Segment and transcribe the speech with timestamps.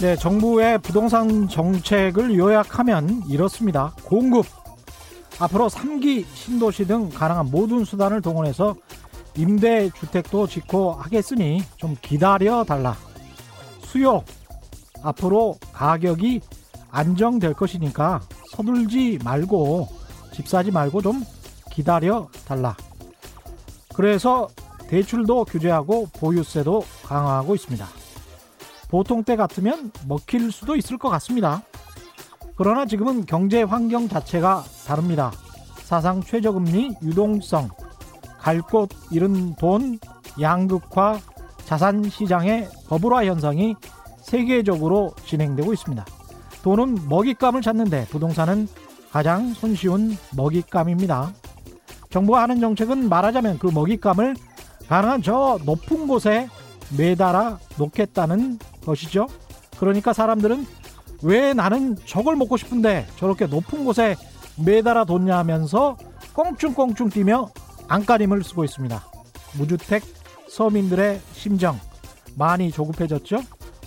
[0.00, 3.92] 네, 정부의 부동산 정책을 요약하면 이렇습니다.
[4.04, 4.46] 공급.
[5.40, 8.76] 앞으로 3기 신도시 등 가능한 모든 수단을 동원해서
[9.36, 12.96] 임대 주택도 짓고 하겠으니 좀 기다려 달라.
[13.80, 14.22] 수요.
[15.02, 16.42] 앞으로 가격이
[16.90, 18.20] 안정될 것이니까
[18.52, 19.88] 서둘지 말고
[20.32, 21.24] 집 사지 말고 좀
[21.72, 22.76] 기다려 달라.
[23.96, 24.46] 그래서
[24.86, 27.97] 대출도 규제하고 보유세도 강화하고 있습니다.
[28.88, 31.62] 보통 때 같으면 먹힐 수도 있을 것 같습니다.
[32.56, 35.30] 그러나 지금은 경제 환경 자체가 다릅니다.
[35.84, 37.68] 사상 최저금리, 유동성,
[38.38, 39.98] 갈 곳 잃은 돈,
[40.40, 41.18] 양극화,
[41.64, 43.74] 자산 시장의 버블화 현상이
[44.22, 46.04] 세계적으로 진행되고 있습니다.
[46.62, 48.68] 돈은 먹잇감을 찾는데 부동산은
[49.10, 51.32] 가장 손쉬운 먹잇감입니다.
[52.10, 54.34] 정부가 하는 정책은 말하자면 그 먹잇감을
[54.88, 56.48] 가능한 저 높은 곳에
[56.96, 59.26] 매달아 놓겠다는 것이죠.
[59.78, 60.66] 그러니까 사람들은
[61.22, 64.16] 왜 나는 저걸 먹고 싶은데 저렇게 높은 곳에
[64.64, 65.96] 매달아 뒀냐 하면서
[66.32, 67.50] 꽁충꽁충 뛰며
[67.88, 69.04] 안간힘을 쓰고 있습니다.
[69.56, 70.02] 무주택
[70.48, 71.78] 서민들의 심정
[72.36, 73.42] 많이 조급해졌죠.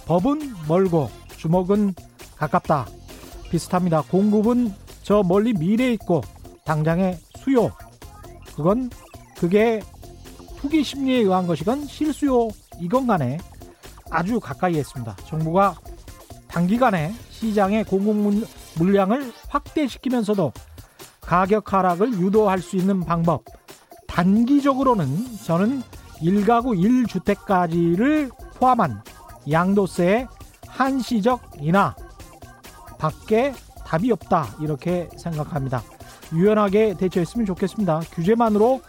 [0.06, 1.94] 법은 멀고 주먹은
[2.36, 2.88] 가깝다.
[3.50, 4.02] 비슷합니다.
[4.02, 6.22] 공급은 저 멀리 미래에 있고
[6.66, 7.72] 당장의 수요
[8.56, 8.90] 그건
[9.38, 9.82] 그게
[10.58, 12.50] 투기 심리에 의한 것이건 실수요
[12.82, 13.38] 이건 간에
[14.10, 15.16] 아주 가까이 했습니다.
[15.26, 15.76] 정부가
[16.48, 18.46] 단기간에 시장의 공급
[18.78, 20.52] 물량을 확대시키면서도
[21.22, 23.46] 가격 하락을 유도할 수 있는 방법
[24.08, 25.82] 단기적으로는 저는
[26.22, 29.02] 1가구 1주택까지를 포함한
[29.50, 30.28] 양도세의
[30.68, 31.96] 한시적 인하
[32.98, 33.54] 밖에
[33.86, 35.82] 답이 없다 이렇게 생각합니다.
[36.34, 38.02] 유연하게 대처했으면 좋겠습니다.
[38.12, 38.82] 규제만으로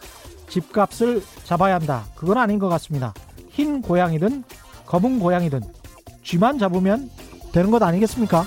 [0.48, 2.04] 집값을 잡아야 한다.
[2.14, 3.14] 그건 아닌 것 같습니다.
[3.52, 4.44] 흰 고양이든
[4.86, 5.60] 검은 고양이든
[6.22, 7.10] 쥐만 잡으면
[7.52, 8.44] 되는 것 아니겠습니까?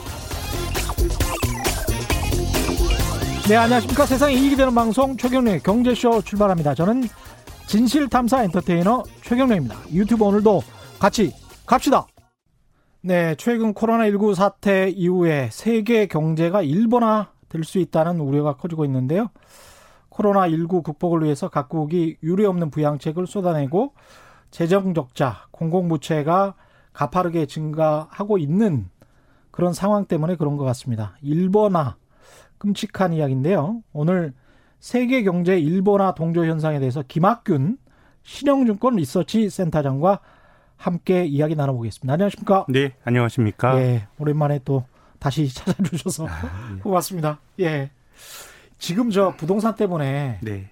[3.48, 4.06] 네, 안녕하십니까.
[4.08, 6.74] 세상에 이익이 되는 방송 최경련의 경제쇼 출발합니다.
[6.74, 7.04] 저는
[7.68, 9.76] 진실탐사 엔터테이너 최경련입니다.
[9.94, 10.62] 유튜브 오늘도
[10.98, 11.32] 같이
[11.68, 12.08] 갑시다.
[13.02, 19.30] 네, 최근 코로나19 사태 이후에 세계 경제가 일본화 될 수 있다는 우려가 커지고 있는데요.
[20.10, 23.94] 코로나19 극복을 위해서 각국이 유례없는 부양책을 쏟아내고
[24.56, 26.54] 재정 적자, 공공부채가
[26.94, 28.88] 가파르게 증가하고 있는
[29.52, 31.18] 그런 상황 때문에 그런 것 같습니다.
[31.22, 31.98] 일본화
[32.58, 33.82] 끔찍한 이야기인데요.
[33.92, 34.32] 오늘
[34.80, 37.78] 세계 경제 일본화 동조 현상에 대해서 김학균
[38.24, 40.22] 신영증권 리서치 센터장과
[40.78, 42.14] 함께 이야기 나눠보겠습니다.
[42.14, 42.66] 안녕하십니까?
[42.70, 43.78] 네, 안녕하십니까?
[43.82, 44.86] 예, 오랜만에 또
[45.20, 46.80] 다시 찾아주셔서 아, 예.
[46.80, 47.40] 고맙습니다.
[47.60, 47.92] 예.
[48.78, 50.70] 지금 저 부동산 때문에 네.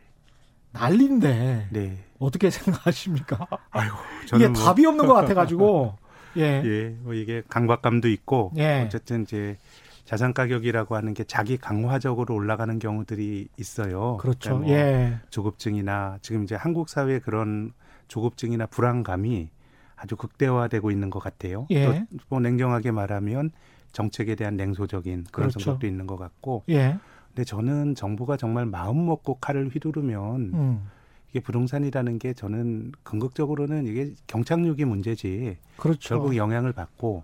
[0.73, 1.97] 난리인데 네.
[2.19, 3.47] 어떻게 생각하십니까?
[3.71, 3.95] 아이고,
[4.35, 4.61] 이게 뭐...
[4.61, 5.97] 답이 없는 것 같아가지고
[6.37, 8.83] 예, 예, 뭐 이게 강박감도 있고 예.
[8.85, 9.57] 어쨌든 이제
[10.05, 14.17] 자산 가격이라고 하는 게 자기 강화적으로 올라가는 경우들이 있어요.
[14.17, 14.59] 그렇죠.
[14.59, 15.19] 그러니까 뭐 예.
[15.29, 17.71] 조급증이나 지금 이제 한국 사회의 그런
[18.07, 19.49] 조급증이나 불안감이
[19.95, 21.67] 아주 극대화되고 있는 것 같아요.
[21.71, 22.05] 예.
[22.29, 23.51] 또뭐 냉정하게 말하면
[23.93, 25.59] 정책에 대한 냉소적인 그런 그렇죠.
[25.59, 26.63] 성격도 있는 것 같고.
[26.69, 26.97] 예.
[27.33, 30.89] 근데 저는 정부가 정말 마음 먹고 칼을 휘두르면 음.
[31.29, 35.57] 이게 부동산이라는 게 저는 궁극적으로는 이게 경착륙이 문제지.
[35.77, 36.09] 그렇죠.
[36.09, 37.23] 결국 영향을 받고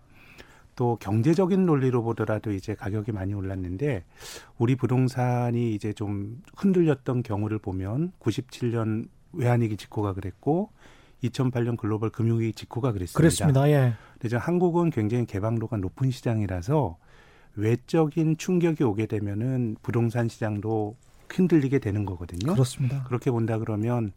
[0.75, 4.03] 또 경제적인 논리로 보더라도 이제 가격이 많이 올랐는데
[4.57, 10.71] 우리 부동산이 이제 좀 흔들렸던 경우를 보면 97년 외환위기 직후가 그랬고
[11.23, 13.17] 2008년 글로벌 금융위기 직후가 그랬습니다.
[13.17, 13.69] 그렇습니다.
[13.69, 13.93] 예.
[14.19, 16.97] 근데 한국은 굉장히 개방도가 높은 시장이라서
[17.59, 20.95] 외적인 충격이 오게 되면은 부동산 시장도
[21.29, 22.53] 흔들리게 되는 거거든요.
[22.53, 23.03] 그렇습니다.
[23.03, 24.11] 그렇게 본다 그러면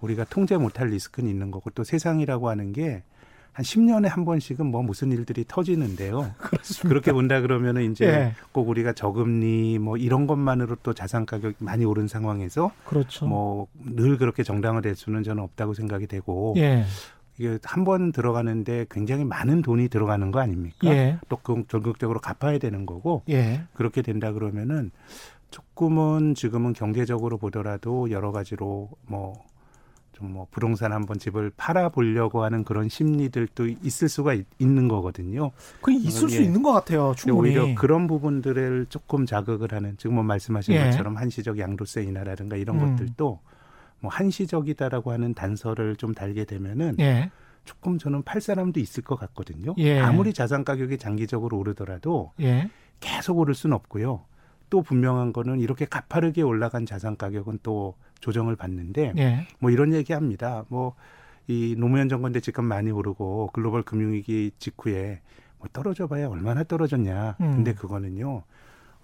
[0.00, 3.02] 우리가 통제 못할 리스크는 있는 거고 또 세상이라고 하는 게
[3.56, 6.30] 한 10년에 한 번씩은 뭐 무슨 일들이 터지는데요.
[6.36, 6.88] 그렇습니다.
[6.90, 8.34] 그렇게 본다 그러면은 이제 예.
[8.52, 13.26] 꼭 우리가 저금리 뭐 이런 것만으로 또 자산 가격이 많이 오른 상황에서 그렇죠.
[13.26, 16.84] 뭐 늘 그렇게 정당화될 수는 저는 없다고 생각이 되고 예.
[17.38, 20.88] 이게 한 번 들어가는데 굉장히 많은 돈이 들어가는 거 아닙니까?
[20.88, 21.18] 예.
[21.28, 21.38] 또
[21.68, 23.62] 전국적으로 갚아야 되는 거고 예.
[23.74, 24.90] 그렇게 된다 그러면은
[25.50, 29.44] 조금은 지금은 경제적으로 보더라도 여러 가지로 뭐
[30.18, 35.50] 좀 뭐 부동산 한번 집을 팔아 보려고 하는 그런 심리들도 있을 수가 있, 는 거거든요.
[35.82, 37.12] 그 있을 수 있는 것 같아요.
[37.16, 37.50] 충분히.
[37.50, 40.84] 오히려 그런 부분들을 조금 자극을 하는 지금 뭐 말씀하신 예.
[40.84, 42.96] 것처럼 한시적 양도세 인하라든가 이런 음.
[42.96, 43.40] 것들도
[44.06, 47.30] 뭐 한시적이다라고 하는 단서를 좀 달게 되면은 예.
[47.64, 49.74] 조금 저는 팔 사람도 있을 것 같거든요.
[49.78, 49.98] 예.
[49.98, 52.70] 아무리 자산 가격이 장기적으로 오르더라도 예.
[53.00, 54.22] 계속 오를 수는 없고요.
[54.70, 59.46] 또 분명한 거는 이렇게 가파르게 올라간 자산 가격은 또 조정을 받는데 예.
[59.58, 60.64] 뭐 이런 얘기합니다.
[60.68, 60.94] 뭐
[61.48, 65.20] 이 노무현 정권 때 집값 많이 오르고 글로벌 금융위기 직후에
[65.58, 67.36] 뭐뭐 떨어져 봐야 얼마나 떨어졌냐.
[67.40, 67.52] 음.
[67.56, 68.42] 근데 그거는요.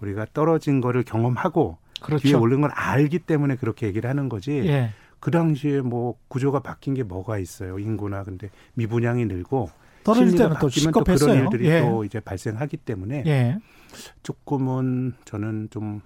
[0.01, 2.21] 우리가 떨어진 거를 경험하고 그렇죠.
[2.27, 4.51] 뒤에 오른 걸 알기 때문에 그렇게 얘기를 하는 거지.
[4.51, 4.91] 예.
[5.19, 7.79] 그 당시에 뭐 구조가 바뀐 게 뭐가 있어요.
[7.79, 9.69] 인구나 근데 미분양이 늘고
[10.03, 11.31] 떨어질 때는 또 시급했어요.
[11.31, 11.81] 그런 일들이 예.
[11.81, 13.57] 또 이제 발생하기 때문에 예.
[14.21, 16.01] 조금은 저는 좀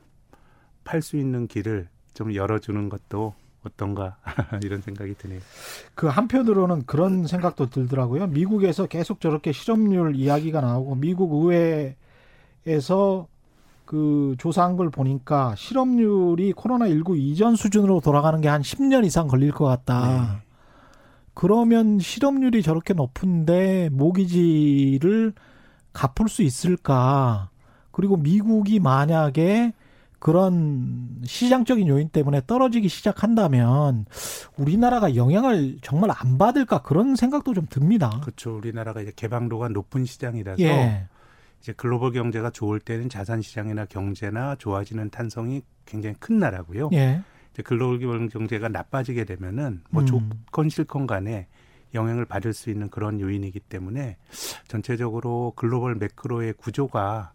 [0.88, 3.34] 팔 수 있는 길을 좀 열어주는 것도
[3.64, 4.16] 어떤가
[4.64, 5.42] 이런 생각이 드네요.
[5.96, 8.28] 그 한편으로는 그런 생각도 들더라고요.
[8.28, 11.52] 미국에서 계속 저렇게 실업률 이야기가 나오고 미국
[12.66, 13.28] 의회에서
[13.88, 19.66] 그 조사한 걸 보니까 실업률이 코로나19 이전 수준으로 돌아가는 게 한 10년 이상 걸릴 것
[19.66, 20.12] 같다.
[20.12, 20.48] 네.
[21.34, 25.34] 그러면 실업률이 저렇게 높은데 모기지를
[25.94, 27.50] 갚을 수 있을까?
[27.92, 29.74] 그리고 미국이 만약에
[30.20, 34.06] 그런 시장적인 요인 때문에 떨어지기 시작한다면
[34.58, 38.20] 우리나라가 영향을 정말 안 받을까 그런 생각도 좀 듭니다.
[38.22, 38.58] 그렇죠.
[38.58, 41.08] 우리나라가 이제 개방도가 높은 시장이라서 예.
[41.60, 46.90] 이제 글로벌 경제가 좋을 때는 자산 시장이나 경제나 좋아지는 탄성이 굉장히 큰 나라고요.
[46.94, 47.22] 예.
[47.54, 50.06] 이제 글로벌 경제가 나빠지게 되면은 뭐 음.
[50.06, 51.48] 좋건 싫건 간에
[51.94, 54.18] 영향을 받을 수 있는 그런 요인이기 때문에
[54.68, 57.34] 전체적으로 글로벌 매크로의 구조가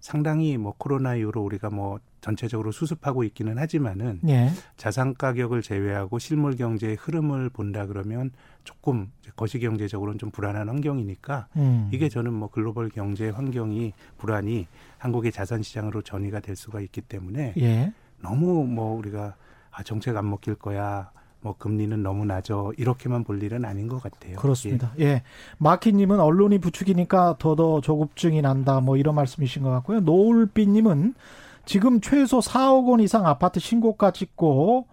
[0.00, 4.50] 상당히 뭐 코로나 이후로 우리가 뭐 전체적으로 수습하고 있기는 하지만은 예.
[4.76, 8.30] 자산 가격을 제외하고 실물 경제의 흐름을 본다 그러면
[8.62, 11.90] 조금 거시 경제적으로는 좀 불안한 환경이니까 음.
[11.92, 17.54] 이게 저는 뭐 글로벌 경제 환경이 불안이 한국의 자산 시장으로 전이가 될 수가 있기 때문에
[17.58, 17.92] 예.
[18.22, 19.34] 너무 뭐 우리가
[19.72, 21.10] 아 정책 안 먹힐 거야
[21.40, 24.36] 뭐 금리는 너무 낮아 이렇게만 볼 일은 아닌 것 같아요.
[24.36, 24.92] 그렇습니다.
[25.00, 25.04] 예.
[25.04, 25.22] 예.
[25.58, 29.98] 마키님은 언론이 부추기니까 더더 조급증이 난다 뭐 이런 말씀이신 것 같고요.
[30.00, 31.14] 노을비님은
[31.64, 34.86] 지금 최소 4억 원 이상 아파트 신고가 찍고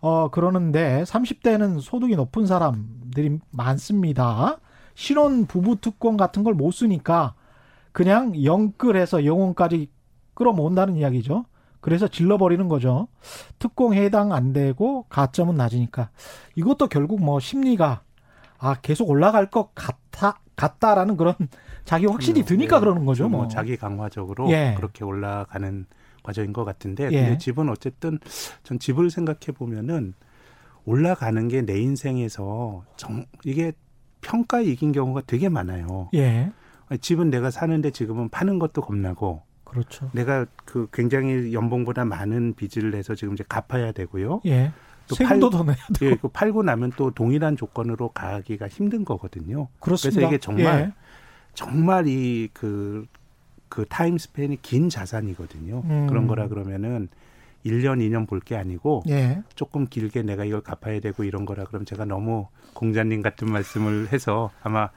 [0.00, 4.58] 어 그러는데 30대는 소득이 높은 사람들이 많습니다.
[4.94, 7.34] 신혼 부부 특권 같은 걸 못 쓰니까
[7.92, 9.90] 그냥 영끌해서 영혼까지
[10.34, 11.44] 끌어모은다는 이야기죠.
[11.80, 13.08] 그래서 질러버리는 거죠.
[13.58, 16.10] 특공 해당 안 되고 가점은 낮으니까.
[16.56, 18.02] 이것도 결국 뭐 심리가
[18.58, 21.34] 아 계속 올라갈 것 같아 같다라는 그런
[21.84, 22.80] 자기 확신이 드니까 네.
[22.80, 23.28] 그러는 거죠.
[23.28, 23.40] 뭐.
[23.42, 24.74] 뭐 자기 강화적으로 예.
[24.76, 25.86] 그렇게 올라가는
[26.26, 27.22] 과정인 것 같은데 예.
[27.22, 28.18] 근데 집은 어쨌든
[28.64, 30.14] 전 집을 생각해 보면은
[30.84, 33.72] 올라가는 게 내 인생에서 정 이게
[34.20, 36.08] 평가에 이긴 경우가 되게 많아요.
[36.14, 36.50] 예.
[37.00, 40.10] 집은 내가 사는데 지금은 파는 것도 겁나고 그렇죠.
[40.12, 44.40] 내가 그 굉장히 연봉보다 많은 빚을 내서 지금 이제 갚아야 되고요.
[44.46, 44.72] 예.
[45.08, 46.12] 또 세금도 더 내야 되고.
[46.12, 49.68] 예, 그 팔고 나면 또 동일한 조건으로 가기가 힘든 거거든요.
[49.78, 50.20] 그렇습니다.
[50.20, 50.92] 그래서 이게 정말 예.
[51.54, 53.06] 정말 이그
[53.76, 55.82] 그 타임 스팬이 긴 자산이거든요.
[55.84, 56.06] 음.
[56.06, 57.08] 그런 거라 그러면은
[57.66, 59.42] 1년, 2년 볼 게 아니고 예.
[59.54, 64.50] 조금 길게 내가 이걸 갚아야 되고 이런 거라 그러면 제가 너무 공자님 같은 말씀을 해서
[64.62, 64.88] 아마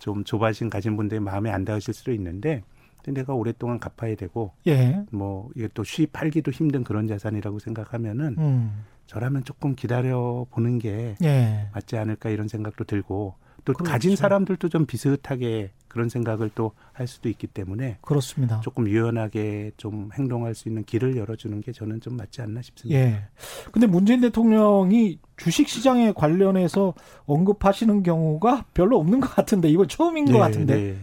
[0.00, 2.64] 좀 조바심 가진 분들이 마음에 안 닿으실 수도 있는데
[3.04, 5.04] 근데 내가 오랫동안 갚아야 되고 예.
[5.12, 8.84] 뭐 이게 또 쉬 팔기도 힘든 그런 자산이라고 생각하면은 음.
[9.06, 11.68] 저라면 조금 기다려 보는 게 예.
[11.72, 13.34] 맞지 않을까 이런 생각도 들고
[13.64, 13.90] 또 그렇죠.
[13.90, 18.60] 가진 사람들도 좀 비슷하게 그런 생각을 또 할 수도 있기 때문에 그렇습니다.
[18.60, 22.98] 조금 유연하게 좀 행동할 수 있는 길을 열어주는 게 저는 좀 맞지 않나 싶습니다.
[22.98, 23.24] 예.
[23.72, 26.94] 근데 문재인 대통령이 주식 시장에 관련해서
[27.26, 30.76] 언급하시는 경우가 별로 없는 것 같은데 이거 처음인 네, 것 같은데.
[30.76, 30.96] 네.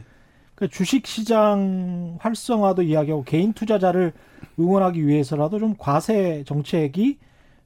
[0.56, 4.14] 그 주식 시장 활성화도 이야기하고 개인 투자자를
[4.58, 7.18] 응원하기 위해서라도 좀 과세 정책이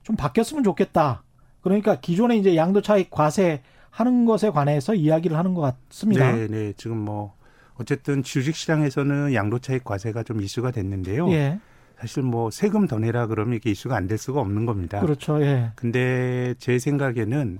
[0.02, 1.22] 좀 바뀌었으면 좋겠다.
[1.62, 3.62] 그러니까 기존에 이제 양도 차익 과세
[3.96, 6.30] 하는 것에 관해서 이야기를 하는 것 같습니다.
[6.34, 6.74] 네, 네.
[6.75, 7.34] 지금 뭐
[7.75, 11.30] 어쨌든 주식 시장에서는 양도 차익 과세가 좀 이슈가 됐는데요.
[11.32, 11.60] 예.
[11.98, 15.00] 사실 뭐 세금 더 내라 그러면 이게 이슈가 안 될 수가 없는 겁니다.
[15.00, 15.42] 그렇죠.
[15.42, 15.72] 예.
[15.75, 17.60] 근데 제 생각에는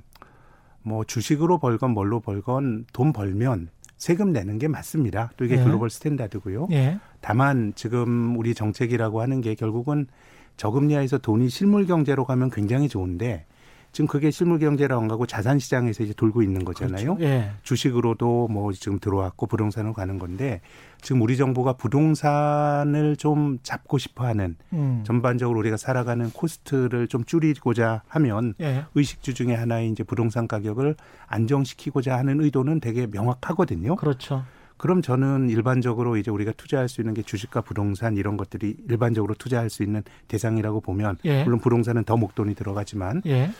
[0.84, 5.32] 뭐 주식으로 벌건 뭘로 벌건 돈 벌면 세금 내는 게 맞습니다.
[5.38, 5.64] 또 이게 예.
[5.64, 6.68] global standard고요.
[6.72, 7.00] 예.
[7.22, 10.06] 다만 지금 우리 정책이라고 하는 게 결국은
[10.58, 13.46] 저금리 하에서 돈이 실물 경제로 가면 굉장히 좋은데
[13.96, 17.16] 지금 그게 실물 경제라고 안 가고 자산 시장에서 이제 돌고 있는 거잖아요.
[17.16, 17.24] 그렇죠.
[17.24, 17.52] 예.
[17.64, 20.60] 주식으로도 뭐 지금 들어왔고 부동산으로 가는 건데
[21.02, 25.02] 지금 우리 정부가 부동산을 좀 잡고 싶어 하는 음.
[25.06, 28.84] 전반적으로 우리가 살아가는 코스트를 좀 줄이고자 하면 예.
[28.96, 30.98] 의식주 중에 하나의 이제 부동산 가격을
[31.28, 33.96] 안정시키고자 하는 의도는 되게 명확하거든요.
[33.96, 34.44] 그렇죠.
[34.76, 39.70] 그럼 저는 일반적으로 이제 우리가 투자할 수 있는 게 주식과 부동산 이런 것들이 일반적으로 투자할
[39.70, 41.46] 수 있는 대상이라고 보면 예.
[41.46, 43.52] 물론 부동산은 더 목돈이 들어가지만 예.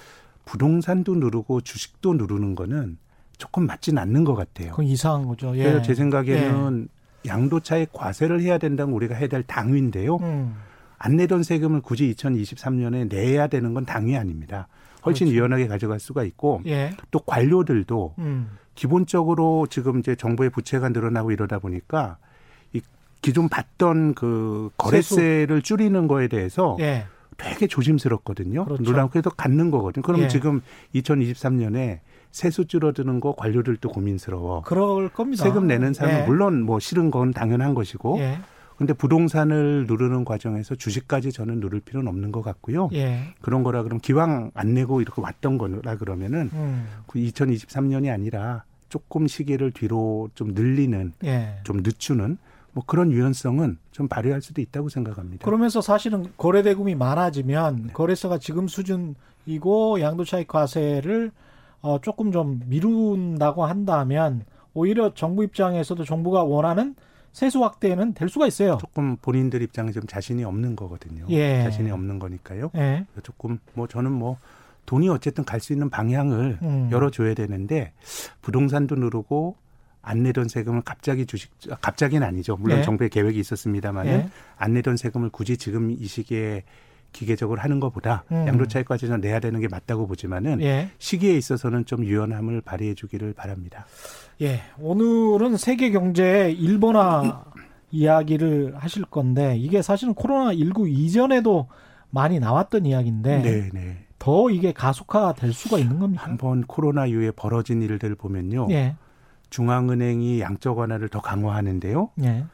[0.46, 2.98] 부동산도 누르고 주식도 누르는 거는
[3.38, 4.72] 조금 맞지는 않는 것 같아요.
[4.72, 5.56] 그건 이상한 거죠.
[5.58, 5.64] 예.
[5.64, 6.88] 그래서 제 생각에는
[7.26, 7.30] 예.
[7.30, 10.18] 양도차익 과세를 해야 된다면 우리가 해야 될 당위인데요.
[10.18, 10.56] 음.
[10.98, 14.68] 안 내던 세금을 굳이 2023년에 내야 되는 건 당위 아닙니다.
[15.06, 15.36] 훨씬 그렇죠.
[15.38, 16.92] 유연하게 가져갈 수가 있고 예.
[17.12, 18.52] 또 관료들도 음.
[18.76, 22.18] 기본적으로 지금 이제 정부의 부채가 늘어나고 이러다 보니까
[22.74, 22.82] 이
[23.22, 25.64] 기존 받던 그 거래세를 세수.
[25.64, 27.06] 줄이는 거에 대해서 예.
[27.38, 28.66] 되게 조심스럽거든요.
[28.66, 28.84] 그렇죠.
[28.84, 30.04] 물론 그래도 갖는 거거든요.
[30.04, 30.28] 그러면 예.
[30.30, 30.62] 지금
[30.94, 32.00] 2023년에
[32.32, 34.62] 세수 줄어드는 거 관료들도 고민스러워.
[34.64, 35.44] 그럴 겁니다.
[35.44, 36.26] 세금 내는 사람은 예.
[36.26, 38.20] 물론 뭐 싫은 건 당연한 것이고.
[38.20, 38.40] 예.
[38.78, 42.90] 근데 부동산을 누르는 과정에서 주식까지 저는 누를 필요는 없는 것 같고요.
[42.92, 43.34] 예.
[43.42, 46.88] 그런 거라 그러면 기왕 안 내고 이렇게 왔던 거라 그러면은 음.
[47.08, 51.56] 그 2023년이 아니라 조금 시기를 뒤로 좀 늘리는, 예.
[51.64, 52.38] 좀 늦추는
[52.76, 55.46] 뭐 그런 유연성은 좀 발휘할 수도 있다고 생각합니다.
[55.46, 57.94] 그러면서 사실은 거래 대금이 많아지면 네.
[57.94, 61.32] 거래세가 지금 수준이고 양도 차익 과세를
[61.82, 66.96] 어 조금 좀 미룬다고 한다면 오히려 정부 입장에서도 정부가 원하는
[67.32, 68.78] 세수 확대는 될 수가 있어요.
[68.82, 71.26] 조금 본인들 입장에 좀 자신이 없는 거거든요.
[71.30, 71.64] 예.
[71.64, 72.72] 자신이 없는 거니까요.
[72.76, 73.06] 예.
[73.24, 74.38] 조금 뭐 저는 뭐
[74.86, 76.90] 돈이 어쨌든 갈 수 있는 방향을 음.
[76.92, 77.94] 열어줘야 되는데
[78.42, 79.56] 부동산도 누르고
[80.06, 82.56] 안 내던 세금을 갑자기 주식 갑자기는 아니죠.
[82.58, 82.84] 물론 네.
[82.84, 84.30] 정부의 계획이 있었습니다만은 네.
[84.56, 86.64] 안 내던 세금을 굳이 지금 이 시기에
[87.12, 88.46] 기계적으로 하는 것보다 음.
[88.48, 90.90] 양도차익과세는 내야 되는 게 맞다고 보지만은 예.
[91.00, 93.86] 시기에 있어서는 좀 유연함을 발휘해 주기를 바랍니다.
[94.42, 97.46] 예, 오늘은 세계 경제 일본화
[97.90, 101.68] 이야기를 하실 건데 이게 사실은 코로나 19 이전에도
[102.10, 103.98] 많이 나왔던 이야기인데 네, 네.
[104.20, 106.24] 더 이게 가속화 될 수가 있는 겁니까?
[106.24, 108.68] 한번 코로나 이후에 벌어진 일들을 보면요.
[108.72, 108.96] 예.
[109.50, 112.10] 중앙은행이 양적 완화를 더 강화하는데요.
[112.24, 112.46] 예.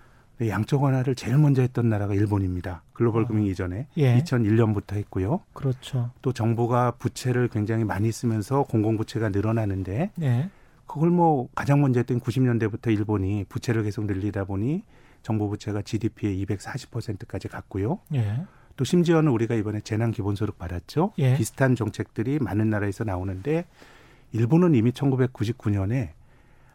[0.48, 2.82] 양적 완화를 제일 먼저 했던 나라가 일본입니다.
[2.94, 3.28] 글로벌 어.
[3.28, 4.18] 금융 이전에 예.
[4.20, 5.42] 2001년부터 했고요.
[5.54, 6.10] 그렇죠.
[6.22, 10.50] 또 정부가 부채를 굉장히 많이 쓰면서 공공 부채가 늘어나는데 예.
[10.88, 14.84] 그걸 뭐 가장 먼저 했던 90년대부터 일본이 부채를 계속 늘리다 보니
[15.22, 18.00] 정부 부채가 GDP의 240%까지 갔고요.
[18.16, 18.44] 예.
[18.76, 21.14] 또 심지어는 우리가 이번에 재난 기본소득 받았죠.
[21.20, 21.38] 예.
[21.38, 23.66] 비슷한 정책들이 많은 나라에서 나오는데
[24.32, 26.10] 일본은 이미 1999년에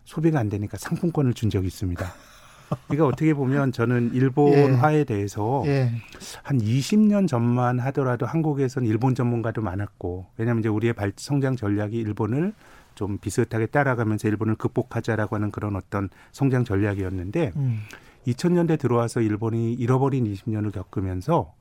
[0.07, 2.07] 소비가 안 되니까 상품권을 준 적이 있습니다.
[2.87, 5.05] 그러니까 어떻게 보면 저는 일본화에 예.
[5.05, 5.91] 대해서 예.
[6.43, 12.55] 한 20년 전만 하더라도 한국에서는 일본 전문가도 많았고 왜냐하면 이제 우리의 발 성장 전략이 일본을
[12.95, 17.81] 좀 비슷하게 따라가면서 일본을 극복하자라고 하는 그런 어떤 성장 전략이었는데 음.
[18.27, 21.53] 2000년대 들어와서 일본이 잃어버린 20년을 겪으면서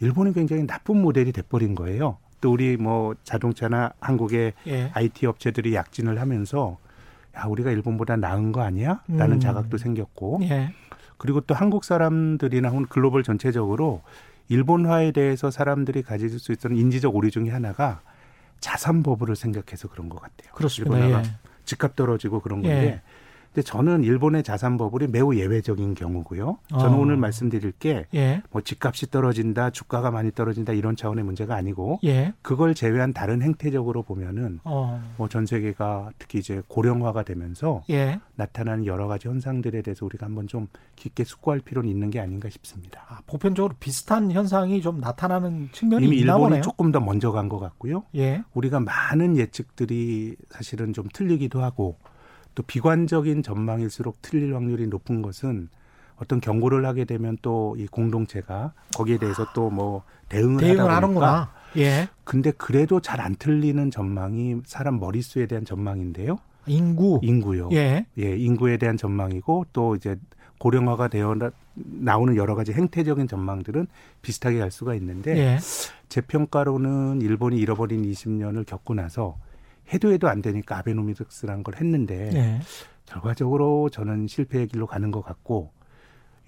[0.00, 2.18] 일본이 굉장히 나쁜 모델이 돼버린 거예요.
[2.40, 4.90] 또 우리 뭐 자동차나 한국의 예.
[4.94, 6.78] IT 업체들이 약진을 하면서
[7.36, 9.02] 야 우리가 일본보다 나은 거 아니야?
[9.08, 9.40] 라는 음.
[9.40, 10.72] 자각도 생겼고 예.
[11.16, 14.02] 그리고 또 한국 사람들이나 혹은 글로벌 전체적으로
[14.48, 18.02] 일본화에 대해서 사람들이 가질 수 있는 인지적 오류 중에 하나가
[18.60, 20.52] 자산 버블을 생각해서 그런 것 같아요.
[20.52, 20.96] 그렇습니다.
[20.96, 21.32] 일본화가 예.
[21.64, 23.02] 집값 떨어지고 그런 건데 예.
[23.52, 26.58] 근데 저는 일본의 자산 버블이 매우 예외적인 경우고요.
[26.70, 26.98] 저는 어.
[26.98, 28.42] 오늘 말씀드릴 게뭐 예.
[28.64, 32.32] 집값이 떨어진다, 주가가 많이 떨어진다 이런 차원의 문제가 아니고 예.
[32.40, 35.02] 그걸 제외한 다른 행태적으로 보면은 어.
[35.18, 38.20] 뭐전 세계가 특히 이제 고령화가 되면서 예.
[38.36, 43.04] 나타나는 여러 가지 현상들에 대해서 우리가 한번 좀 깊게 숙고할 필요는 있는 게 아닌가 싶습니다.
[43.08, 46.62] 아, 보편적으로 비슷한 현상이 좀 나타나는 측면이 이미 있나 일본이 보네요.
[46.62, 48.04] 조금 더 먼저 간 것 같고요.
[48.16, 48.42] 예.
[48.54, 51.98] 우리가 많은 예측들이 사실은 좀 틀리기도 하고
[52.54, 55.68] 또 비관적인 전망일수록 틀릴 확률이 높은 것은
[56.16, 61.52] 어떤 경고를 하게 되면 또 이 공동체가 거기에 대해서 또 뭐 대응을, 대응을 하다 보니까
[61.76, 62.08] 예.
[62.24, 66.38] 근데 그래도 잘 안 틀리는 전망이 사람 머릿수에 대한 전망인데요.
[66.66, 67.70] 인구 인구요.
[67.72, 68.06] 예.
[68.18, 70.16] 예, 인구에 대한 전망이고 또 이제
[70.58, 71.34] 고령화가 되어
[71.74, 73.86] 나오는 여러 가지 행태적인 전망들은
[74.20, 75.58] 비슷하게 갈 수가 있는데 예.
[76.08, 79.38] 제 평가로는 일본이 잃어버린 20년을 겪고 나서
[79.92, 82.60] 해도 해도 안 되니까 아베노미क्스라는 걸 했는데 네.
[83.06, 85.72] 결과적으로 저는 실패의 길로 가는 것 같고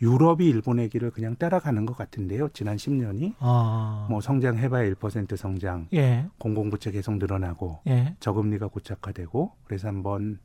[0.03, 2.49] 유럽이 일본의 길을 그냥 따라가는 것 같은데요.
[2.53, 4.07] 지난 10년이 아.
[4.11, 6.27] 뭐 성장해봐야 1% 성장, 예.
[6.39, 8.17] 공공부채 계속 늘어나고 예.
[8.21, 10.39] 저금리가 고착화되고 그래서 한번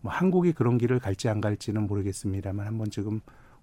[0.00, 3.20] 뭐 한국이 그런 길을 갈지 안 갈지는 모르겠습니다만 한번 지금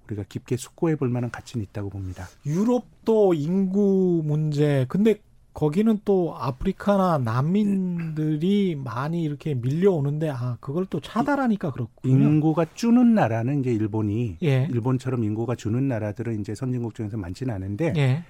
[0.07, 2.27] 우리가 깊게 숙고해 볼 만한 가치는 있다고 봅니다.
[2.45, 5.15] 유럽도 인구 문제 근데
[5.57, 12.13] 거기는 또 아프리카나 난민들이 많이 이렇게 밀려오는데 아 그걸 또 차단하니까 그렇군요.
[12.15, 14.67] 인구가 주는 나라는 이제 일본이 예.
[14.69, 18.23] 일본처럼 인구가 주는 나라들은 이제 선진국 중에서 많지는 않은데 예.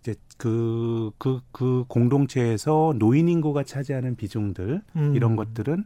[0.00, 5.16] 이제 그 그, 그 공동체에서 노인 인구가 차지하는 비중들 음.
[5.16, 5.82] 이런 것들은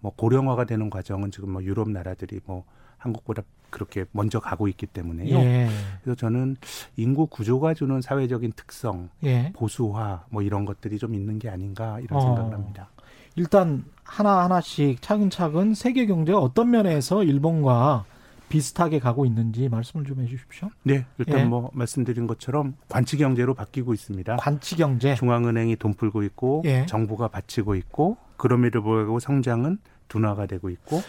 [0.00, 2.66] 뭐 고령화가 되는 과정은 지금 뭐 유럽 나라들이 뭐
[2.98, 5.36] 한국보다 그렇게 먼저 가고 있기 때문에요.
[5.36, 5.68] 예.
[6.04, 6.56] 그래서 저는
[6.96, 9.52] 인구 구조가 주는 사회적인 특성, 예.
[9.56, 12.20] 보수화 뭐 이런 것들이 좀 있는 게 아닌가 이런 어.
[12.20, 12.88] 생각을 합니다.
[13.34, 18.04] 일단 하나 하나씩 차근차근 세계 경제가 어떤 면에서 일본과
[18.48, 20.70] 비슷하게 가고 있는지 말씀을 좀 해주십시오.
[20.84, 21.44] 네, 일단 예.
[21.44, 24.36] 뭐 말씀드린 것처럼 관치 경제로 바뀌고 있습니다.
[24.36, 25.16] 관치 경제.
[25.16, 26.86] 중앙은행이 돈 풀고 있고 예.
[26.86, 31.02] 정부가 바치고 있고 그럼에도 불구하고 성장은 둔화가 되고 있고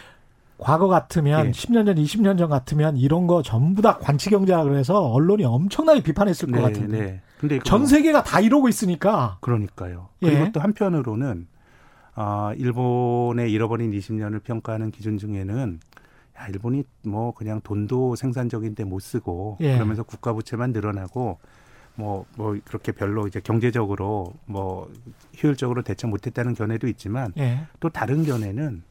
[0.57, 1.51] 과거 같으면 예.
[1.51, 6.49] 10년 전, 20년 전 같으면 이런 거 전부 다 관치 경제라 그래서 언론이 엄청나게 비판했을
[6.49, 6.99] 네, 것 같은데.
[6.99, 7.21] 네.
[7.39, 9.37] 근데 전 세계가 다 이러고 있으니까.
[9.41, 10.09] 그러니까요.
[10.21, 10.29] 예.
[10.29, 11.47] 그리고 또 한편으로는
[12.15, 15.79] 아, 일본의 잃어버린 20년을 평가하는 기준 중에는
[16.39, 19.73] 야, 일본이 뭐 그냥 돈도 생산적인데 못 쓰고 예.
[19.73, 21.39] 그러면서 국가 부채만 늘어나고
[21.97, 24.91] 뭐, 뭐, 그렇게 별로 이제 경제적으로 뭐
[25.41, 27.59] 효율적으로 대처 못했다는 견해도 있지만 예.
[27.79, 28.83] 또 다른 견해는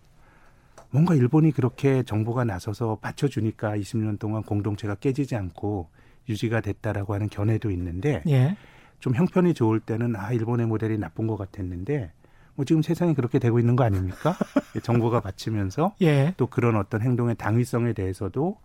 [0.94, 5.88] 뭔가 일본이 그렇게 정부가 나서서 받쳐주니까 20년 동안 공동체가 깨지지 않고
[6.28, 8.56] 유지가 됐다라고 하는 견해도 있는데 예.
[9.00, 12.12] 좀 형편이 좋을 때는 아, 일본의 모델이 나쁜 것 같았는데
[12.54, 14.36] 뭐 지금 세상이 그렇게 되고 있는 거 아닙니까?
[14.84, 16.32] 정부가 바치면서 예.
[16.36, 18.56] 또 그런 어떤 행동의 당위성에 대해서도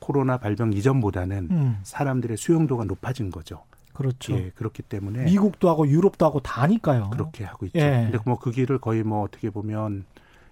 [0.00, 1.78] 코로나 발병 이전보다는 음.
[1.84, 3.62] 사람들의 수용도가 높아진 거죠.
[3.92, 4.34] 그렇죠.
[4.34, 7.10] 예, 그렇기 때문에 미국도 하고 유럽도 하고 다니까요.
[7.10, 7.78] 그렇게 하고 있죠.
[7.78, 8.08] 예.
[8.10, 10.04] 근데 뭐 그 길을 거의 뭐 어떻게 보면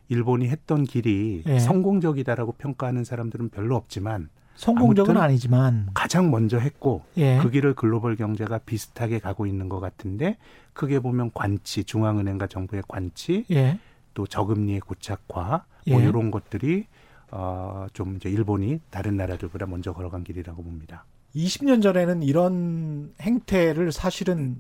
[0.09, 1.59] 일본이 했던 길이 예.
[1.59, 7.39] 성공적이다라고 평가하는 사람들은 별로 없지만 성공적은 아니지만 가장 먼저 했고 예.
[7.39, 10.39] 그 길을 글로벌 경제가 비슷하게 가고 있는 것 같은데
[10.73, 13.79] 크게 보면 관치 중앙은행과 정부의 관치 예.
[14.15, 16.09] 또 저금리의 고착화 뭐 예.
[16.09, 16.87] 이런 것들이
[17.31, 21.05] 어좀 이제 일본이 다른 나라들보다 먼저 걸어간 길이라고 봅니다.
[21.35, 24.59] 20년 전에는 이런 행태를 사실은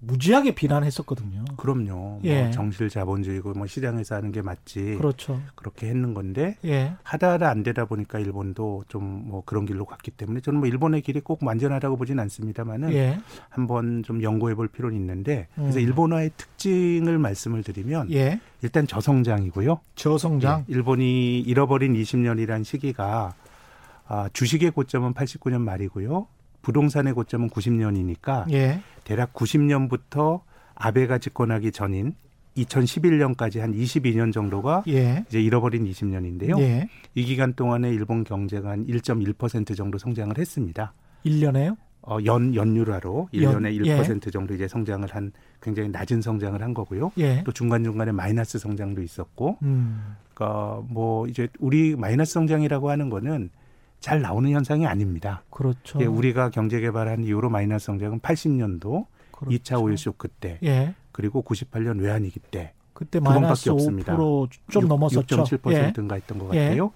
[0.00, 1.44] 무지하게 비난했었거든요.
[1.56, 1.86] 그럼요.
[1.94, 2.42] 뭐 예.
[2.44, 4.96] 뭐 정실 자본주의고 뭐 시장에서 하는 게 맞지.
[4.96, 5.40] 그렇죠.
[5.54, 6.94] 그렇게 했는 건데 예.
[7.02, 11.02] 하다 하다 안 되다 보니까 일본도 좀 뭐 그런 길로 갔기 때문에 저는 뭐 일본의
[11.02, 13.18] 길이 꼭 완전하다고 보진 않습니다만은 예.
[13.48, 15.82] 한번 좀 연구해 볼 필요는 있는데 그래서 음.
[15.82, 18.40] 일본화의 특징을 말씀을 드리면 예.
[18.62, 19.80] 일단 저성장이고요.
[19.94, 20.64] 저성장.
[20.68, 20.72] 예.
[20.72, 23.34] 일본이 잃어버린 20년이란 시기가
[24.06, 26.26] 아, 주식의 고점은 89년 말이고요.
[26.62, 28.80] 부동산의 고점은 90년이니까 예.
[29.04, 30.42] 대략 90년부터
[30.74, 32.14] 아베가 집권하기 전인
[32.56, 35.24] 2011년까지 한 22년 정도가 예.
[35.28, 36.58] 이제 잃어버린 20년인데요.
[36.60, 36.88] 예.
[37.14, 40.92] 이 기간 동안에 일본 경제가 한 1.1% 정도 성장을 했습니다.
[41.24, 41.76] 1년에요?
[42.02, 44.30] 어, 연, 연율화로 1년에 연, 1% 예.
[44.30, 47.12] 정도 이제 성장을 한 굉장히 낮은 성장을 한 거고요.
[47.18, 47.42] 예.
[47.44, 50.16] 또 중간 중간에 마이너스 성장도 있었고, 음.
[50.32, 53.50] 그러니까 뭐 이제 우리 마이너스 성장이라고 하는 거는
[54.00, 55.42] 잘 나오는 현상이 아닙니다.
[55.50, 56.00] 그렇죠.
[56.00, 59.56] 예, 우리가 경제 개발한 이후로 마이너스 성장은 80년도 그렇죠.
[59.56, 60.58] 2차 오일 쇼크 때
[61.12, 64.16] 그리고 98년 외환위기 때 그때 마이너스 없습니다.
[64.16, 65.44] 5%좀 넘었었죠.
[65.44, 66.20] 6.7%인가 예.
[66.20, 66.84] 했던 것 같아요.
[66.86, 66.90] 예.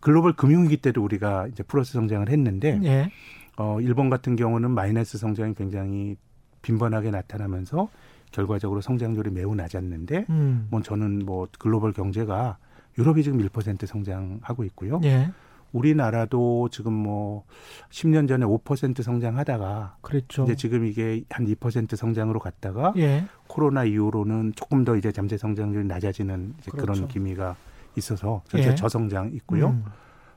[0.00, 3.10] 글로벌 금융위기 때도 우리가 이제 플러스 성장을 했는데 예.
[3.56, 6.16] 어, 일본 같은 경우는 마이너스 성장이 굉장히
[6.62, 7.88] 빈번하게 나타나면서
[8.32, 10.68] 결과적으로 성장률이 매우 낮았는데 음.
[10.70, 12.58] 뭐 저는 뭐 글로벌 경제가
[12.98, 15.00] 유럽이 지금 1% 성장하고 있고요.
[15.74, 15.78] 예.
[15.78, 17.44] 우리나라도 지금 뭐
[17.90, 20.44] 10년 전에 5% 성장하다가 그랬죠.
[20.44, 23.24] 이제 지금 이게 한 2% 성장으로 갔다가 예.
[23.46, 26.92] 코로나 이후로는 조금 더 이제 잠재 성장률이 낮아지는 이제 그렇죠.
[26.92, 27.56] 그런 기미가
[27.96, 28.74] 있어서 전체 예.
[28.74, 29.68] 저성장 있고요.
[29.68, 29.84] 음.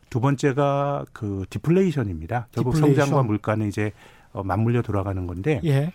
[0.10, 2.48] 두 번째가 그 디플레이션입니다.
[2.52, 3.06] 결국 디플레이션.
[3.06, 3.92] 성장과 물가는 이제
[4.32, 5.92] 어, 맞물려 돌아가는 건데 예.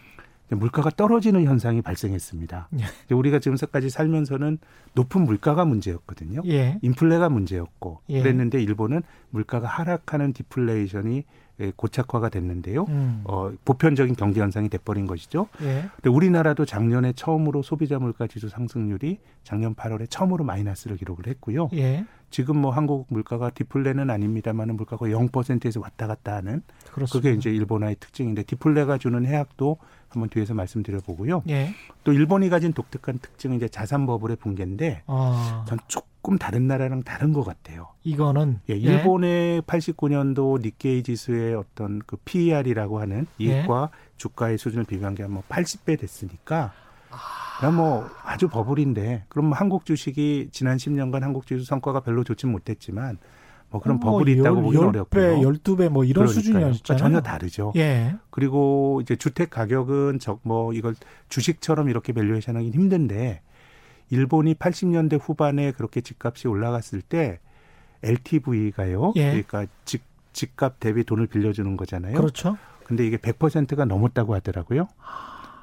[0.50, 2.68] 물가가 떨어지는 현상이 발생했습니다.
[2.80, 3.14] 예.
[3.14, 4.58] 우리가 지금까지 살면서는
[4.94, 6.42] 높은 물가가 문제였거든요.
[6.46, 6.78] 예.
[6.82, 8.22] 인플레가 문제였고 예.
[8.22, 11.24] 그랬는데 일본은 물가가 하락하는 디플레이션이
[11.60, 12.84] 예, 고착화가 됐는데요.
[12.88, 13.22] 음.
[13.24, 15.48] 어, 보편적인 경제 현상이 돼버린 것이죠.
[15.62, 15.88] 예.
[15.96, 21.68] 근데 우리나라도 작년에 처음으로 소비자 물가 지수 상승률이 작년 8월에 처음으로 마이너스를 기록을 했고요.
[21.74, 22.04] 예.
[22.30, 26.62] 지금 뭐 한국 물가가 디플레는 아닙니다만은 물가가 0%에서 왔다 갔다 하는
[26.92, 27.12] 그렇습니다.
[27.12, 31.42] 그게 이제 일본화의 특징인데 디플레가 주는 해악도 한번 뒤에서 말씀드려 보고요.
[31.48, 31.74] 예.
[32.04, 35.64] 또 일본이 가진 독특한 특징은 이제 자산 버블의 붕괴인데 아.
[35.68, 37.88] 전 조금 다른 나라랑 다른 것 같아요.
[38.04, 38.78] 이거는 예, 예.
[38.78, 39.60] 일본의 예.
[39.60, 43.98] 89년도 니케이 지수의 어떤 그 PER이라고 하는 이익과 예.
[44.16, 46.72] 주가의 수준을 비교한 게뭐 80배 됐으니까
[47.58, 52.50] 그럼 뭐 아주 버블인데 그럼 뭐 한국 주식이 지난 10년간 한국 주식 성과가 별로 좋진
[52.50, 53.18] 못했지만
[53.70, 55.40] 뭐 그런 뭐 버블이 있다고 보기 어렵고요.
[55.40, 56.78] 12배 뭐 이런 수준이었잖아요.
[56.82, 57.72] 그러니까 전혀 다르죠.
[57.76, 58.16] 예.
[58.30, 60.94] 그리고 이제 주택 가격은 적뭐 이걸
[61.28, 63.42] 주식처럼 이렇게 밸류에이션하기 힘든데
[64.10, 67.40] 일본이 80년대 후반에 그렇게 집값이 올라갔을 때
[68.02, 69.12] LTV가요.
[69.16, 69.26] 예.
[69.30, 72.16] 그러니까 집 집값 대비 돈을 빌려주는 거잖아요.
[72.16, 72.56] 그렇죠.
[72.84, 74.88] 근데 이게 100%가 넘었다고 하더라고요.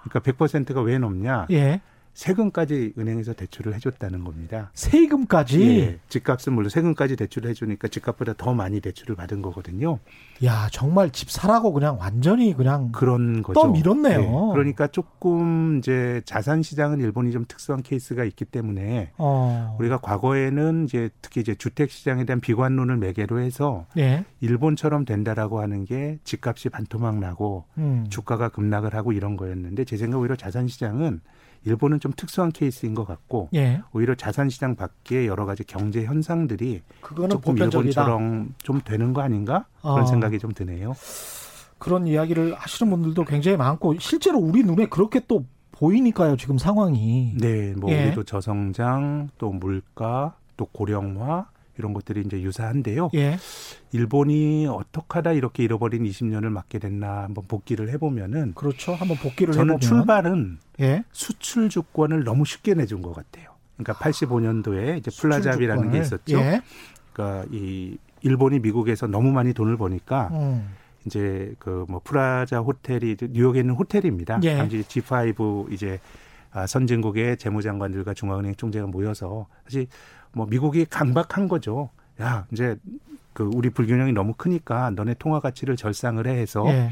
[0.10, 1.48] 그러니까 100%가 왜 넘냐?
[1.52, 1.82] 예.
[2.15, 4.71] 세금까지 은행에서 대출을 해줬다는 겁니다.
[4.73, 5.80] 세금까지?
[5.80, 9.99] 예, 집값은 물론 세금까지 대출을 해주니까 집값보다 더 많이 대출을 받은 거거든요.
[10.43, 13.62] 야 정말 집 사라고 그냥 완전히 그냥 그런 거죠.
[13.62, 14.21] 또 밀었네요.
[14.21, 19.75] 예, 그러니까 조금 이제 자산 시장은 일본이 좀 특수한 케이스가 있기 때문에 어.
[19.80, 24.23] 우리가 과거에는 이제 특히 이제 주택 시장에 대한 비관론을 매개로 해서 예.
[24.39, 28.06] 일본처럼 된다라고 하는 게 집값이 반토막 나고 음.
[28.10, 31.19] 주가가 급락을 하고 이런 거였는데 제 생각 오히려 자산 시장은
[31.65, 33.82] 일본은 좀 특수한 케이스인 것 같고 예.
[33.91, 38.01] 오히려 자산 시장 밖에 여러 가지 경제 현상들이 조금 보편적이다.
[38.01, 40.06] 일본처럼 좀 되는 거 아닌가 그런 어.
[40.06, 40.93] 생각이 좀 드네요.
[41.78, 47.34] 그런 이야기를 하시는 분들도 굉장히 많고 실제로 우리 눈에 그렇게 또 보이니까요 지금 상황이.
[47.38, 48.06] 네, 뭐 예.
[48.06, 51.47] 우리도 저성장 또 물가 또 고령화
[51.78, 53.10] 이런 것들이 이제 유사한데요.
[53.16, 53.38] 예.
[53.92, 58.94] 일본이 어떻게 하다 이렇게 잃어버린 20년을 맞게 됐나 한번 복기를 해보면은 그렇죠.
[58.94, 59.80] 한번 복기를 저는 해보면.
[59.80, 61.04] 출발은 예.
[61.12, 63.52] 수출 주권을 너무 쉽게 내준 것 같아요.
[63.78, 66.38] 그러니까 85년도에 이제 플라자 합의라는 게 있었죠.
[66.40, 66.62] 예.
[67.14, 70.70] 그러니까 이 일본이 미국에서 너무 많이 돈을 버니까 음.
[71.06, 74.40] 이제 그뭐 프라자 호텔이 뉴욕에 있는 호텔입니다.
[74.44, 74.58] 예.
[74.58, 76.00] 당시 G5 이제
[76.52, 79.88] 아, 선진국의 재무장관들과 중앙은행 총재가 모여서 사실
[80.36, 81.89] 뭐 미국이 강박한 거죠.
[82.21, 82.76] 야 이제
[83.34, 86.91] 그 우리 불균형이 너무 크니까 너네 통화 가치를 절상을 해 해서 예.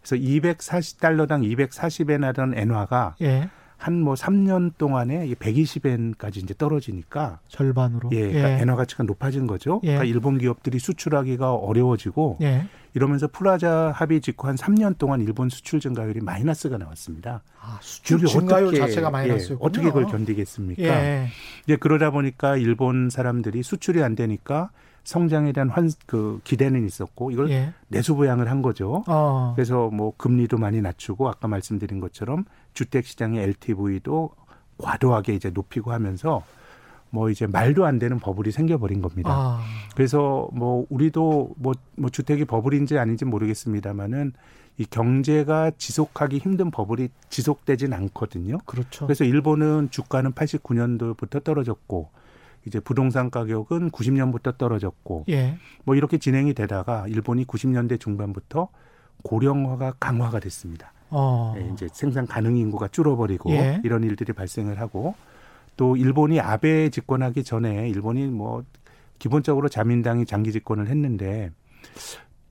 [0.00, 3.50] 그래서 240달러당 240엔 하던 엔화가 예.
[3.78, 8.62] 한뭐 3년 동안에 120엔까지 이제 떨어지니까 절반으로 예, 그러니까 예.
[8.62, 9.80] 엔화 가치가 높아진 거죠.
[9.82, 9.88] 예.
[9.88, 12.66] 그러니까 일본 기업들이 수출하기가 어려워지고 예.
[12.94, 17.42] 이러면서 플라자 합의 직후 한 3년 동안 일본 수출 증가율이 마이너스가 나왔습니다.
[17.60, 20.82] 아, 수출 증가율 어떻게, 자체가 마이너스요 예, 어떻게 그걸 견디겠습니까?
[20.82, 21.28] 예.
[21.64, 24.70] 이제 그러다 보니까 일본 사람들이 수출이 안 되니까
[25.02, 27.72] 성장에 대한 환, 그 기대는 있었고 이걸 예.
[27.88, 29.02] 내수 부양을 한 거죠.
[29.08, 29.52] 어.
[29.56, 34.30] 그래서 뭐 금리도 많이 낮추고 아까 말씀드린 것처럼 주택 시장의 LTV도
[34.78, 36.42] 과도하게 이제 높이고 하면서
[37.14, 39.30] 뭐 이제 말도 안 되는 버블이 생겨버린 겁니다.
[39.32, 39.64] 아.
[39.94, 44.32] 그래서 뭐 우리도 뭐, 뭐 주택이 버블인지 아닌지 모르겠습니다만은
[44.78, 48.58] 이 경제가 지속하기 힘든 버블이 지속되진 않거든요.
[48.66, 49.06] 그렇죠.
[49.06, 52.10] 그래서 일본은 주가는 89년도부터 떨어졌고
[52.66, 55.56] 이제 부동산 가격은 90년부터 떨어졌고 예.
[55.84, 58.70] 뭐 이렇게 진행이 되다가 일본이 90년대 중반부터
[59.22, 60.92] 고령화가 강화가 됐습니다.
[61.10, 61.54] 어.
[61.56, 63.80] 예, 이제 생산 가능 인구가 줄어버리고 예.
[63.84, 65.14] 이런 일들이 발생을 하고
[65.76, 68.64] 또 일본이 아베 집권하기 전에 일본이 뭐
[69.18, 71.50] 기본적으로 자민당이 장기 집권을 했는데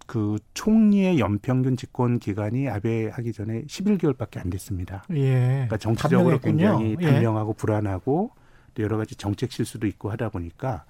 [0.06, 5.04] 그 총리의 연평균 집권 기간이 아베 하기 전에 11개월밖에 안 됐습니다.
[5.12, 5.34] 예.
[5.40, 7.06] 그러니까 정치적으로 굉장히 예.
[7.06, 8.32] 단명하고 불안하고
[8.74, 10.86] 또 여러 가지 정책 실수도 있고 하다 보니까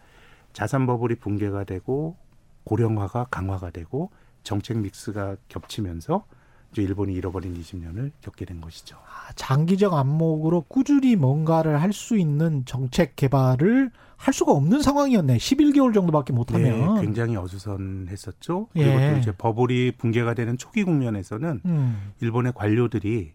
[0.51, 2.17] 자산 버블이 붕괴가 되고
[2.63, 4.11] 고령화가 강화가 되고
[4.43, 6.25] 정책 믹스가 겹치면서
[6.81, 8.97] 일본이 잃어버린 20년을 겪게 된 것이죠.
[8.97, 15.37] 아, 장기적 안목으로 꾸준히 뭔가를 할 수 있는 정책 개발을 할 수가 없는 상황이었네.
[15.37, 16.95] 11개월 정도밖에 못하면.
[16.95, 18.67] 네, 굉장히 어수선했었죠.
[18.73, 19.11] 그리고 예.
[19.11, 22.11] 또 이제 버블이 붕괴가 되는 초기 국면에서는 음.
[22.21, 23.31] 일본의 관료들이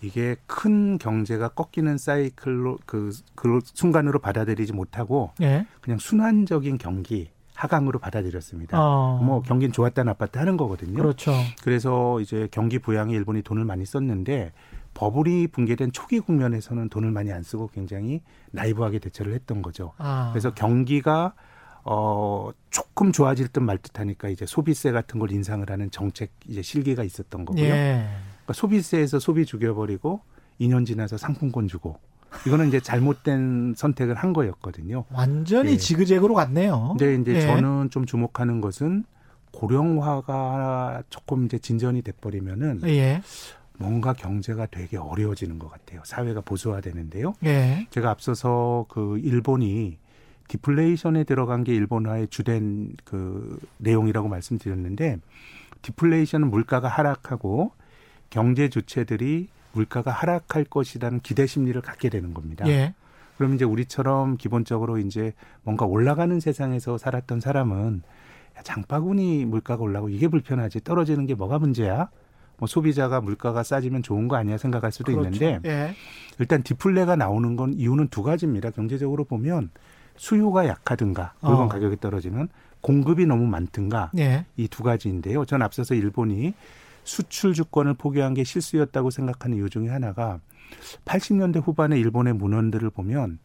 [0.00, 5.66] 이게 큰 경제가 꺾이는 사이클로 그, 그 순간으로 받아들이지 못하고 예.
[5.80, 8.78] 그냥 순환적인 경기 하강으로 받아들였습니다.
[8.80, 9.20] 어.
[9.22, 10.94] 뭐 경기는 좋았다 나빴다 하는 거거든요.
[10.94, 11.32] 그렇죠.
[11.62, 14.52] 그래서 이제 경기 부양에 일본이 돈을 많이 썼는데
[14.94, 19.92] 버블이 붕괴된 초기 국면에서는 돈을 많이 안 쓰고 굉장히 나이브하게 대처를 했던 거죠.
[19.98, 20.30] 아.
[20.32, 21.34] 그래서 경기가
[21.84, 27.02] 어 조금 좋아질 듯 말 듯하니까 이제 소비세 같은 걸 인상을 하는 정책 이제 실기가
[27.02, 27.64] 있었던 거고요.
[27.64, 28.06] 예.
[28.44, 30.20] 그러니까 소비세에서 소비 죽여버리고
[30.60, 31.98] 2년 지나서 상품권 주고
[32.46, 35.04] 이거는 이제 잘못된 선택을 한 거였거든요.
[35.12, 35.76] 완전히 예.
[35.76, 36.94] 지그재그로 갔네요.
[36.98, 37.40] 근데 이제 예.
[37.42, 39.04] 저는 좀 주목하는 것은
[39.52, 43.22] 고령화가 조금 이제 진전이 돼버리면은 예.
[43.78, 46.00] 뭔가 경제가 되게 어려워지는 것 같아요.
[46.04, 47.34] 사회가 보수화되는데요.
[47.44, 47.86] 예.
[47.90, 49.98] 제가 앞서서 그 일본이
[50.48, 55.18] 디플레이션에 들어간 게 일본화의 주된 그 내용이라고 말씀드렸는데
[55.82, 57.72] 디플레이션은 물가가 하락하고
[58.30, 62.66] 경제 주체들이 물가가 하락할 것이라는 기대 심리를 갖게 되는 겁니다.
[62.68, 62.94] 예.
[63.36, 65.32] 그럼 이제 우리처럼 기본적으로 이제
[65.62, 68.02] 뭔가 올라가는 세상에서 살았던 사람은
[68.62, 72.08] 장바구니 물가가 올라고 이게 불편하지 떨어지는 게 뭐가 문제야?
[72.58, 75.30] 뭐 소비자가 물가가 싸지면 좋은 거 아니야 생각할 수도 그렇죠.
[75.44, 75.94] 있는데 예.
[76.38, 78.70] 일단 디플레가 나오는 건 이유는 두 가지입니다.
[78.70, 79.70] 경제적으로 보면
[80.16, 81.68] 수요가 약하든가 물건 어.
[81.68, 82.48] 가격이 떨어지는
[82.80, 84.44] 공급이 너무 많든가 예.
[84.56, 85.44] 이두 가지인데요.
[85.44, 86.54] 전 앞서서 일본이
[87.04, 90.40] 수출 주권을 포기한 게 실수였다고 생각하는 이유 중에 하나가
[91.04, 93.38] 80년대 후반에 일본의 문헌들을 보면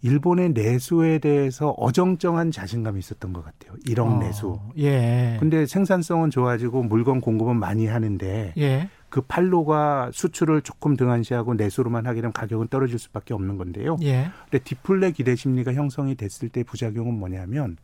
[0.00, 3.76] 일본의 내수에 대해서 어정쩡한 자신감이 있었던 것 같아요.
[3.84, 4.60] 1억 어, 내수.
[4.78, 5.36] 예.
[5.40, 8.88] 근데 생산성은 좋아지고 물건 공급은 많이 하는데 예.
[9.08, 13.96] 그그 팔로가 수출을 조금 등한시하고 내수로만 하게 되면 가격은 떨어질 수밖에 없는 건데요.
[14.02, 14.30] 예.
[14.50, 17.76] 근데 디플레 기대 심리가 형성이 됐을 때 부작용은 뭐냐면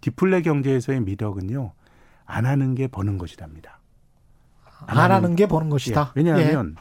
[0.00, 1.72] 디플레 경제에서의 미덕은요.
[2.24, 3.78] 안 하는 게 버는 것이랍니다.
[4.86, 6.12] 안, 안 하는, 게 버는 것이다.
[6.16, 6.20] 예.
[6.20, 6.76] 왜냐하면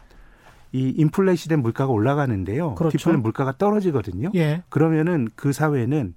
[0.73, 0.79] 예.
[0.79, 2.75] 이 인플레 시대 물가가 올라가는데요.
[2.75, 2.97] 그렇죠.
[2.97, 4.31] 디플레 물가가 떨어지거든요.
[4.35, 4.63] 예.
[4.69, 6.15] 그러면은 그 사회는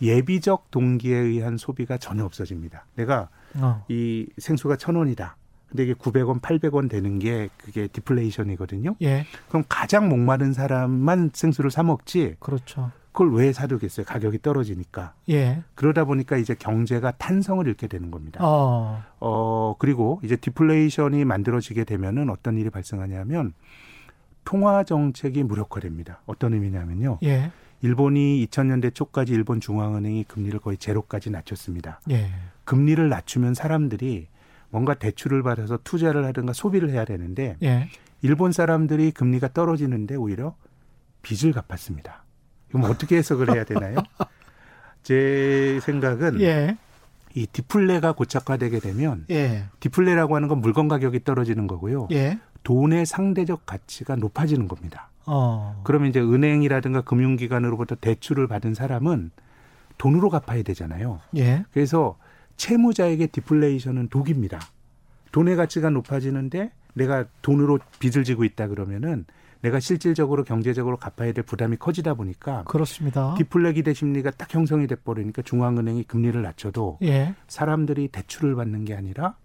[0.00, 2.86] 예비적 동기에 의한 소비가 전혀 없어집니다.
[2.94, 3.84] 내가 어.
[3.88, 5.36] 이 생수가 천 원이다.
[5.68, 8.96] 근데 이게 900원, 800원 되는 게 그게 디플레이션이거든요.
[9.02, 9.26] 예.
[9.48, 12.36] 그럼 가장 목마른 사람만 생수를 사 먹지.
[12.38, 12.92] 그렇죠.
[13.16, 14.04] 그걸 왜 사두겠어요?
[14.04, 15.14] 가격이 떨어지니까.
[15.30, 15.62] 예.
[15.74, 18.40] 그러다 보니까 이제 경제가 탄성을 잃게 되는 겁니다.
[18.42, 19.02] 어.
[19.20, 23.54] 어, 그리고 이제 디플레이션이 만들어지게 되면은 어떤 일이 발생하냐면
[24.44, 26.20] 통화 정책이 무력화됩니다.
[26.26, 27.20] 어떤 의미냐면요.
[27.22, 27.52] 예.
[27.80, 32.02] 일본이 2000년대 초까지 일본 중앙은행이 금리를 거의 제로까지 낮췄습니다.
[32.10, 32.28] 예.
[32.64, 34.28] 금리를 낮추면 사람들이
[34.68, 37.88] 뭔가 대출을 받아서 투자를 하든가 소비를 해야 되는데 예.
[38.20, 40.54] 일본 사람들이 금리가 떨어지는데 오히려
[41.22, 42.25] 빚을 갚았습니다.
[42.68, 43.96] 그럼 어떻게 해석을 해야 되나요?
[45.02, 46.76] 제 생각은 예.
[47.34, 49.64] 이 디플레가 고착화되게 되면 예.
[49.80, 52.08] 디플레라고 하는 건 물건 가격이 떨어지는 거고요.
[52.12, 52.38] 예.
[52.62, 55.10] 돈의 상대적 가치가 높아지는 겁니다.
[55.26, 55.80] 어.
[55.84, 59.30] 그러면 이제 은행이라든가 금융기관으로부터 대출을 받은 사람은
[59.98, 61.20] 돈으로 갚아야 되잖아요.
[61.36, 61.64] 예.
[61.72, 62.16] 그래서
[62.56, 64.60] 채무자에게 디플레이션은 독입니다.
[65.32, 69.26] 돈의 가치가 높아지는데 내가 돈으로 빚을 지고 있다 그러면은
[69.60, 73.34] 내가 실질적으로 경제적으로 갚아야 될 부담이 커지다 보니까 그렇습니다.
[73.36, 77.34] 디플레 기대 심리가 딱 형성이 돼 버리니까 중앙은행이 금리를 낮춰도 예.
[77.48, 79.36] 사람들이 대출을 받는 게 아니라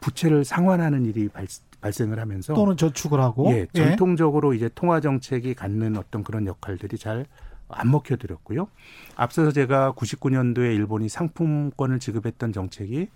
[0.00, 1.46] 부채를 상환하는 일이 발,
[1.80, 3.66] 발생을 하면서 또는 저축을 하고 예, 예.
[3.72, 4.56] 전통적으로 예.
[4.56, 7.26] 이제 통화 정책이 갖는 어떤 그런 역할들이 잘
[7.72, 8.68] 안 먹혀들었고요.
[9.16, 13.08] 앞서서 제가 99년도에 일본이 상품권을 지급했던 정책이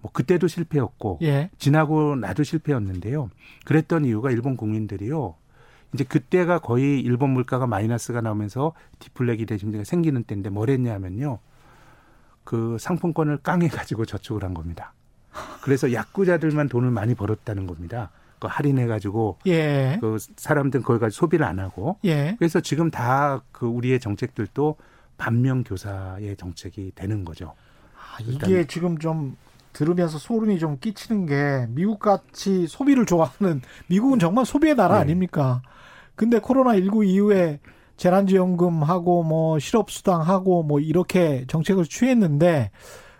[0.00, 1.50] 뭐 그때도 실패였고 예.
[1.58, 3.30] 지나고 나도 실패였는데요.
[3.64, 5.34] 그랬던 이유가 일본 국민들이요.
[5.94, 11.38] 이제 그때가 거의 일본 물가가 마이너스가 나오면서 디플레 기대 심리가 생기는 때인데 뭘 했냐면요.
[12.44, 14.92] 그 상품권을 깡해 가지고 저축을 한 겁니다.
[15.62, 18.10] 그래서 약구자들만 돈을 많이 벌었다는 겁니다.
[18.38, 19.96] 그 할인해 가지고 예.
[20.00, 22.36] 그 사람들은 거기 가지고 소비를 안 하고 예.
[22.38, 24.76] 그래서 지금 다 그 우리의 정책들도
[25.16, 27.54] 반면 교사의 정책이 되는 거죠.
[27.94, 29.36] 아, 이게 지금 좀
[29.72, 35.00] 들으면서 소름이 좀 끼치는 게 미국 같이 소비를 좋아하는 미국은 정말 소비의 나라 네.
[35.02, 35.62] 아닙니까?
[36.16, 37.60] 근데 코로나 19 이후에
[37.96, 42.70] 재난지원금하고 뭐 실업수당하고 뭐 이렇게 정책을 취했는데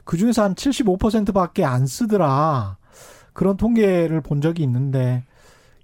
[0.04, 2.76] 그 중에서 한 75%밖에 안 쓰더라.
[3.32, 5.24] 그런 통계를 본 적이 있는데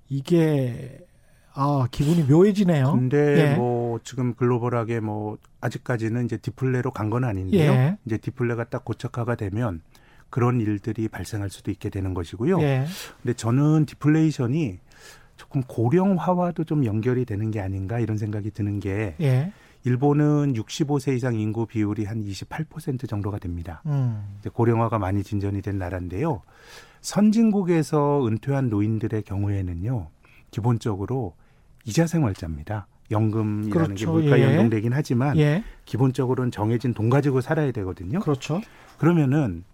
[0.09, 0.98] 이게
[1.55, 2.92] 아 기분이 묘해지네요.
[2.92, 3.55] 근데 예.
[3.57, 7.72] 뭐 지금 글로벌하게 뭐 아직까지는 이제 디플레로 간 건 아닌데요.
[7.72, 7.98] 예.
[8.07, 9.83] 이제 디플레가 딱 고착화가 되면
[10.31, 12.61] 그런 일들이 발생할 수도 있게 되는 것이고요.
[12.62, 12.87] 예.
[13.22, 14.79] 근데 저는 디플레이션이
[15.37, 19.53] 조금 고령화와도 좀 연결이 되는 게 아닌가 이런 생각이 드는 게 예.
[19.85, 23.83] 일본은 65세 이상 인구 비율이 한 28% 정도가 됩니다.
[23.87, 24.38] 음.
[24.53, 26.42] 고령화가 많이 진전이 된 나라인데요.
[27.01, 30.09] 선진국에서 은퇴한 노인들의 경우에는요,
[30.53, 31.35] 기본적으로
[31.85, 32.87] 이자 생활자입니다.
[33.11, 33.95] 연금이라는 그렇죠.
[33.95, 34.45] 게 물가 예.
[34.45, 35.64] 연동되긴 하지만 예.
[35.85, 38.21] 기본적으로는 정해진 돈 가지고 살아야 되거든요.
[38.21, 38.61] 그렇죠.
[38.99, 39.64] 그러면은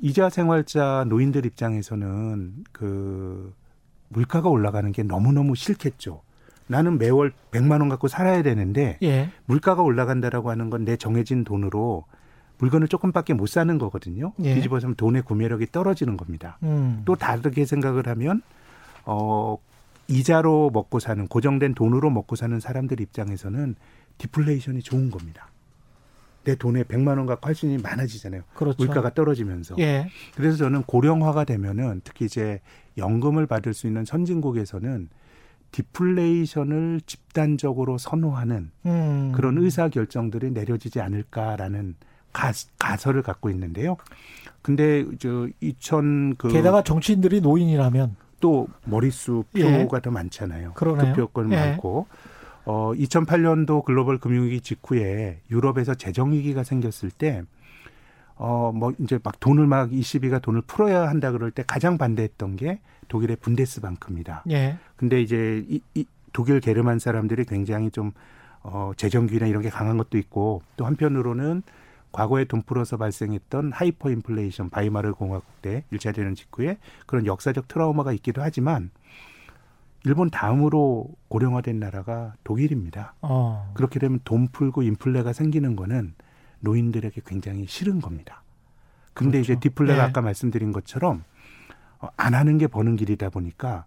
[0.00, 3.54] 이자 생활자 노인들 입장에서는 그
[4.14, 6.22] 물가가 올라가는 게 너무너무 싫겠죠.
[6.66, 9.28] 나는 매월 100만 원 갖고 살아야 되는데 예.
[9.44, 12.04] 물가가 올라간다라고 하는 건 내 정해진 돈으로
[12.58, 14.32] 물건을 조금밖에 못 사는 거거든요.
[14.42, 14.54] 예.
[14.54, 16.58] 뒤집어서면 돈의 구매력이 떨어지는 겁니다.
[16.62, 17.02] 음.
[17.04, 18.40] 또 다르게 생각을 하면
[19.04, 19.58] 어
[20.08, 23.74] 이자로 먹고 사는 고정된 돈으로 먹고 사는 사람들 입장에서는
[24.18, 25.48] 디플레이션이 좋은 겁니다.
[26.44, 28.42] 내 돈에 100만 원 갖고 할 수 있는 일이 많아지잖아요.
[28.54, 28.76] 그렇죠.
[28.84, 29.76] 물가가 떨어지면서.
[29.78, 30.08] 예.
[30.36, 32.60] 그래서 저는 고령화가 되면은 특히 이제
[32.98, 35.08] 연금을 받을 수 있는 선진국에서는
[35.72, 39.32] 디플레이션을 집단적으로 선호하는 음.
[39.34, 41.96] 그런 의사 결정들이 내려지지 않을까라는
[42.32, 43.96] 가, 가설을 갖고 있는데요.
[44.62, 50.02] 근데 저 2000 그 게다가 정치인들이 노인이라면 또 머릿수 표가 예.
[50.02, 50.74] 더 많잖아요.
[50.74, 51.14] 그러네요.
[51.14, 51.56] 투표권 예.
[51.56, 52.06] 많고
[52.64, 57.42] 어 2008년도 글로벌 금융위기 직후에 유럽에서 재정 위기가 생겼을 때
[58.36, 62.80] 어, 뭐, 이제 막 돈을 막 이시비가 돈을 풀어야 한다 그럴 때 가장 반대했던 게
[63.08, 64.44] 독일의 분데스방크입니다.
[64.50, 64.78] 예.
[64.96, 68.12] 근데 이제 이, 이 독일 게르만 사람들이 굉장히 좀
[68.62, 71.62] 어, 재정 규율이나 이런 게 강한 것도 있고 또 한편으로는
[72.12, 78.12] 과거에 돈 풀어서 발생했던 하이퍼 인플레이션 바이마르 공화국 때 1차 대전 직후에 그런 역사적 트라우마가
[78.12, 78.90] 있기도 하지만
[80.04, 83.14] 일본 다음으로 고령화된 나라가 독일입니다.
[83.22, 83.72] 어.
[83.74, 86.14] 그렇게 되면 돈 풀고 인플레가 생기는 거는
[86.64, 88.42] 노인들에게 굉장히 싫은 겁니다.
[89.12, 89.52] 근데 그렇죠.
[89.52, 90.08] 이제 디플레가 네.
[90.08, 91.22] 아까 말씀드린 것처럼
[92.00, 93.84] 어, 안 하는 게 버는 길이다 보니까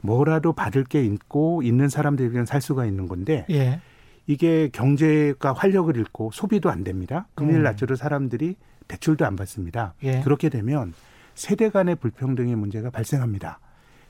[0.00, 3.80] 뭐라도 받을 게 있고 있는 사람들이 살 수가 있는 건데 예.
[4.26, 7.26] 이게 경제가 활력을 잃고 소비도 안 됩니다.
[7.34, 7.64] 금리를 음.
[7.64, 9.94] 낮춰도 사람들이 대출도 안 받습니다.
[10.04, 10.20] 예.
[10.20, 10.94] 그렇게 되면
[11.34, 13.58] 세대 간의 불평등의 문제가 발생합니다.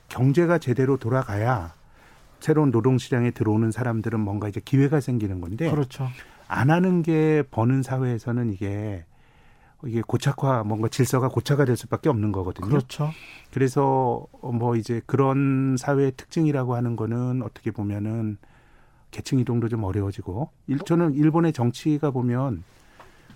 [0.09, 1.73] 경제가 제대로 돌아가야
[2.41, 6.09] 새로운 노동 시장에 들어오는 사람들은 뭔가 이제 기회가 생기는 건데 그렇죠.
[6.49, 9.05] 안 하는 게 버는 사회에서는 이게
[9.85, 12.69] 이게 고착화 뭔가 질서가 고착화 될 수밖에 없는 거거든요.
[12.69, 13.11] 그렇죠.
[13.53, 18.39] 그래서 뭐 이제 그런 사회의 특징이라고 하는 거는 어떻게 보면은
[19.13, 22.65] 계층 이동도 좀 어려워지고 일, 저는 일본의 정치가 보면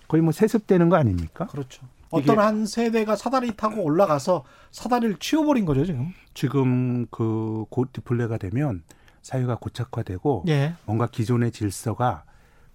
[0.09, 1.47] 거의 뭐 세습되는 거 아닙니까?
[1.47, 1.85] 그렇죠.
[2.09, 6.13] 어떤 한 세대가 사다리 타고 올라가서 사다리를 치워버린 거죠 지금.
[6.33, 8.83] 지금 그 곧 디플레가 되면
[9.21, 10.73] 사회가 고착화되고 예.
[10.85, 12.25] 뭔가 기존의 질서가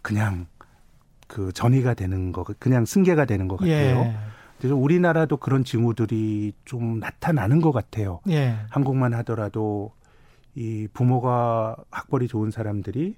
[0.03, 0.47] 그냥
[1.27, 3.99] 그 전이가 되는 거, 그냥 승계가 되는 것 같아요.
[4.01, 4.17] 예.
[4.59, 8.21] 그래서 우리나라도 그런 징후들이 좀 나타나는 것 같아요.
[8.29, 8.57] 예.
[8.71, 9.93] 한국만 하더라도
[10.55, 13.15] 이 부모가 학벌이 좋은 사람들이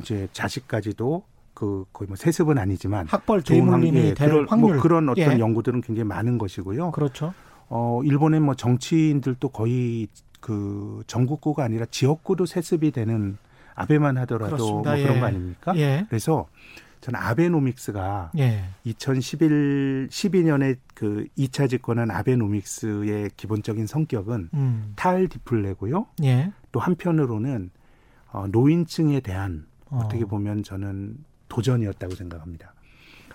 [0.00, 1.22] 이제 자식까지도
[1.54, 5.38] 그 거의 뭐 세습은 아니지만 학벌 대물림이 예, 될 그런, 확률 뭐 그런 어떤 예.
[5.38, 6.92] 연구들은 굉장히 많은 것이고요.
[6.92, 7.32] 그렇죠.
[7.68, 10.08] 어 일본의 뭐 정치인들도 거의
[10.40, 13.36] 그 전국구가 아니라 지역구도 세습이 되는
[13.74, 15.20] 아베만 하더라도 뭐 그런 거 예.
[15.20, 15.72] 아닙니까?
[15.76, 16.06] 예.
[16.08, 16.46] 그래서
[17.00, 18.64] 저는 아베노믹스가 예.
[18.84, 24.92] 2011 12년에 그 2차 집권한 아베노믹스의 기본적인 성격은 음.
[24.94, 26.06] 탈 디플레고요.
[26.22, 26.52] 예.
[26.70, 27.70] 또 한편으로는
[28.30, 30.02] 어, 노인층에 대한 어.
[30.04, 31.16] 어떻게 보면 저는
[31.48, 32.72] 도전이었다고 생각합니다.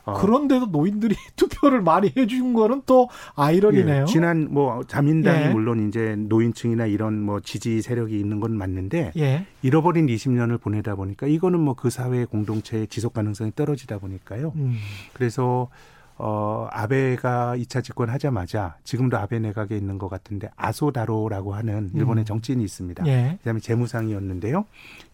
[0.08, 0.14] 어.
[0.14, 4.02] 그런데도 노인들이 투표를 많이 해준 거는 또 아이러니네요.
[4.02, 5.50] 예, 지난 뭐 자민당이 예.
[5.50, 9.46] 물론 이제 노인층이나 이런 뭐 지지 세력이 있는 건 맞는데 예.
[9.62, 14.52] 잃어버린 20년을 보내다 보니까 이거는 뭐 그 사회 공동체의 지속 가능성이 떨어지다 보니까요.
[14.56, 14.76] 음.
[15.14, 15.70] 그래서
[16.18, 22.26] 어, 아베가 2차 집권 하자마자 지금도 아베 내각에 있는 것 같은데 아소다로라고 하는 일본의 음.
[22.26, 23.06] 정치인이 있습니다.
[23.06, 23.38] 예.
[23.38, 24.66] 그 다음에 재무상이었는데요.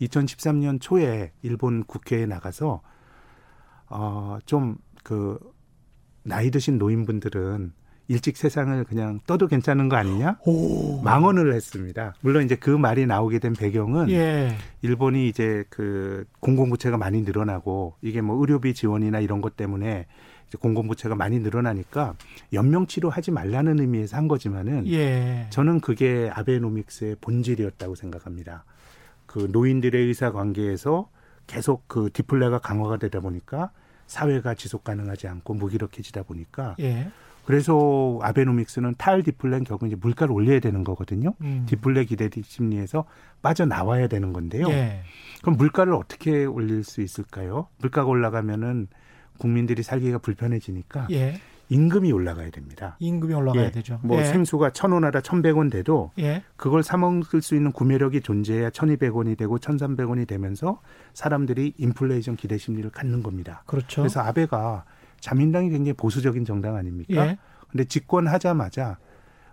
[0.02, 2.82] 2013년 초에 일본 국회에 나가서
[3.94, 5.38] 어, 좀 그
[6.24, 7.74] 나이 드신 노인분들은
[8.10, 10.38] 일찍 세상을 그냥 떠도 괜찮은 거 아니냐?
[10.46, 11.02] 오.
[11.02, 12.16] 망언을 했습니다.
[12.22, 14.56] 물론 이제 그 말이 나오게 된 배경은 예.
[14.82, 20.08] 일본이 이제 그 공공부채가 많이 늘어나고 이게 뭐 의료비 지원이나 이런 것 때문에
[20.60, 22.16] 공공부채가 많이 늘어나니까
[22.52, 25.48] 연명치료 하지 말라는 의미에서 한 거지만은 예.
[25.50, 28.66] 저는 그게 아베노믹스의 본질이었다고 생각합니다.
[29.26, 31.10] 그 노인들의 의사 관계에서
[31.48, 33.72] 계속 그 디플레가 강화가 되다 보니까
[34.08, 37.12] 사회가 지속 가능하지 않고 무기력해지다 보니까 예.
[37.46, 41.34] 그래서 아베노믹스는 탈 디플레는 결국 이제 물가를 올려야 되는 거거든요.
[41.42, 41.66] 음.
[41.68, 43.06] 디플레 기대 심리에서
[43.42, 44.70] 빠져나와야 되는 건데요.
[44.70, 45.02] 예.
[45.42, 47.68] 그럼 물가를 어떻게 올릴 수 있을까요?
[47.80, 48.88] 물가가 올라가면은
[49.38, 51.40] 국민들이 살기가 불편해지니까 예.
[51.70, 52.98] 임금이 올라가야 됩니다.
[53.00, 53.72] 임금이 올라가야 예.
[53.72, 54.00] 되죠.
[54.04, 54.26] 뭐 예.
[54.26, 56.44] 생수가 천 원 하다 천백 원 돼도 예.
[56.56, 60.82] 그걸 사 먹을 수 있는 구매력이 존재해야 천이백 원이 되고 천삼백 원이 되면서
[61.14, 63.64] 사람들이 인플레이션 기대 심리를 갖는 겁니다.
[63.66, 64.02] 그렇죠.
[64.02, 64.84] 그래서 아베가
[65.20, 67.28] 자민당이 굉장히 보수적인 정당 아닙니까?
[67.28, 67.38] 예.
[67.72, 68.98] 근데 집권하자마자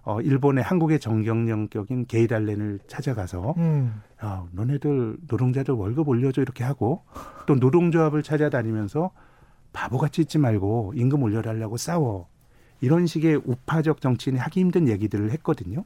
[0.02, 4.02] 어 일본의 한국의 정경영격인 게이달렌을 찾아가서 음.
[4.24, 7.04] 야, 너네들 노동자들 월급 올려줘 이렇게 하고
[7.46, 9.10] 또 노동조합을 찾아다니면서
[9.72, 12.28] 바보같이 있지 말고 임금 올려달라고 싸워.
[12.80, 15.84] 이런 식의 우파적 정치인이 하기 힘든 얘기들을 했거든요.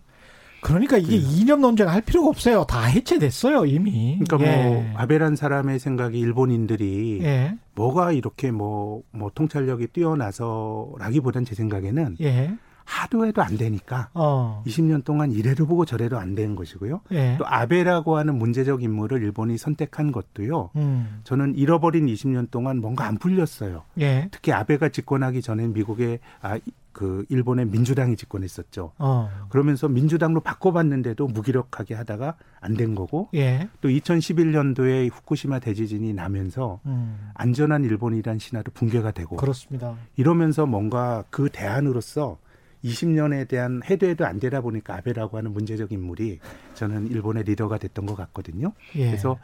[0.64, 1.22] 그러니까 이게 네.
[1.22, 2.64] 이념 논쟁 할 필요가 없어요.
[2.64, 4.18] 다 해체됐어요, 이미.
[4.24, 4.64] 그러니까 뭐 예.
[4.64, 7.58] 뭐 아베란 사람의 생각이 일본인들이 예.
[7.74, 12.56] 뭐가 이렇게 뭐뭐 뭐 통찰력이 뛰어나서라기보단 제 생각에는 예.
[12.84, 14.62] 하도 해도 안 되니까 어.
[14.66, 17.00] 20년 동안 이래도 보고 저래도 안된 것이고요.
[17.12, 17.36] 예.
[17.38, 20.70] 또 아베라고 하는 문제적 인물을 일본이 선택한 것도요.
[20.76, 21.20] 음.
[21.24, 23.82] 저는 잃어버린 20년 동안 뭔가 안 풀렸어요.
[24.00, 24.28] 예.
[24.30, 26.58] 특히 아베가 집권하기 전에 미국의 아,
[26.92, 28.92] 그 일본의 민주당이 집권했었죠.
[28.98, 29.28] 어.
[29.48, 33.68] 그러면서 민주당으로 바꿔봤는데도 무기력하게 하다가 안 된 거고 예.
[33.80, 37.30] 또 2011년도에 후쿠시마 대지진이 나면서 음.
[37.34, 39.96] 안전한 일본이란 신화도 붕괴가 되고 그렇습니다.
[40.16, 42.38] 이러면서 뭔가 그 대안으로서
[42.84, 46.38] 20년에 대한 해도 해도 안 되다 보니까 아베라고 하는 문제적 인물이
[46.74, 48.72] 저는 일본의 리더가 됐던 것 같거든요.
[48.96, 49.06] 예.
[49.06, 49.38] 그래서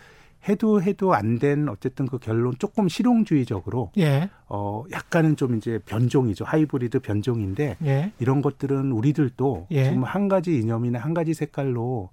[0.48, 4.31] 해도 해도 안 된 어쨌든 그 결론 조금 실용주의적으로 예.
[4.48, 8.12] 어 약간은 좀 이제 변종이죠 하이브리드 변종인데 예.
[8.18, 9.85] 이런 것들은 우리들도 예.
[9.85, 12.09] 지금 한 가지 이념이나 한 가지 색깔로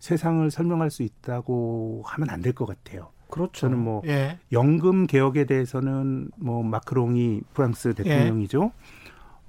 [0.00, 3.08] 세상을 설명할 수 있다고 하면 안 될 것 같아요.
[3.30, 3.52] 그렇죠.
[3.52, 4.38] 저는 뭐 예.
[4.52, 8.72] 연금 개혁에 대해서는 뭐 마크롱이 프랑스 대통령이죠.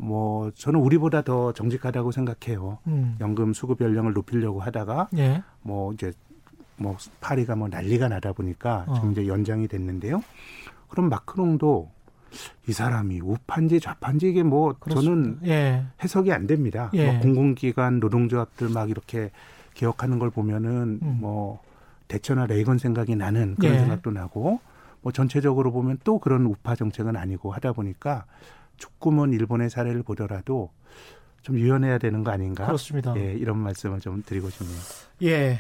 [0.04, 0.08] 예.
[0.08, 2.80] 뭐 저는 우리보다 더 정직하다고 생각해요.
[2.88, 3.16] 음.
[3.22, 5.42] 연금 수급 연령을 높이려고 하다가 예.
[5.62, 6.12] 뭐 이제
[6.78, 8.96] 뭐 파리가 뭐 난리가 나다 보니까 어.
[8.96, 10.22] 지금 이제 연장이 됐는데요.
[10.90, 11.90] 그럼 마크롱도
[12.68, 15.12] 이 사람이 우파인지 좌파인지 이게 뭐 그렇습니다.
[15.12, 15.86] 저는 예.
[16.04, 16.90] 해석이 안 됩니다.
[16.94, 17.12] 예.
[17.12, 19.32] 뭐 공공기관 노동조합들 막 이렇게
[19.74, 21.18] 개혁하는 걸 보면은 음.
[21.20, 21.62] 뭐
[22.08, 23.80] 대처나 레이건 생각이 나는 그런 예.
[23.80, 24.60] 생각도 나고
[25.02, 28.26] 뭐 전체적으로 보면 또 그런 우파 정책은 아니고 하다 보니까
[28.84, 30.70] 조금은 일본의 사례를 보더라도
[31.42, 32.66] 좀 유연해야 되는 거 아닌가?
[32.66, 33.16] 그렇습니다.
[33.16, 34.78] 예, 이런 말씀을 좀 드리고 싶네요.
[35.24, 35.60] 예.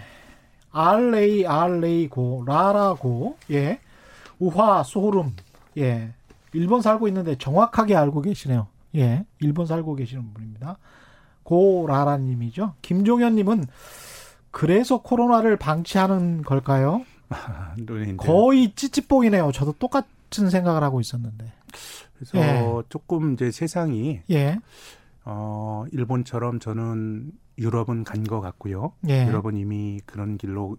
[0.71, 3.79] 알레이 알레이고 라라고 예.
[4.39, 5.35] 우화 소름
[5.77, 6.11] 예.
[6.51, 8.67] 일본 살고 있는데 정확하게 알고 계시네요.
[8.95, 9.25] 예.
[9.39, 10.77] 일본 살고 계시는 분입니다.
[11.43, 12.73] 고라라 님이죠.
[12.81, 13.67] 김종현 님은
[14.51, 17.05] 그래서 코로나를 방치하는 걸까요?
[18.17, 19.53] 거의 찌찌뽕이네요.
[19.53, 21.62] 저도 똑같은 생각을 하고 있었는데.
[22.15, 22.83] 그래서 예.
[22.89, 24.57] 조금 이제 세상이 예.
[25.25, 28.93] 어, 일본처럼 저는 유럽은 간 것 같고요.
[29.07, 29.27] 예.
[29.27, 30.77] 유럽은 이미 그런 길로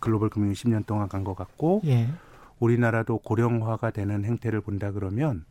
[0.00, 2.08] 글로벌 금융 10년 동안 간 것 같고 예.
[2.58, 5.44] 우리나라도 고령화가 되는 행태를 본다 그러면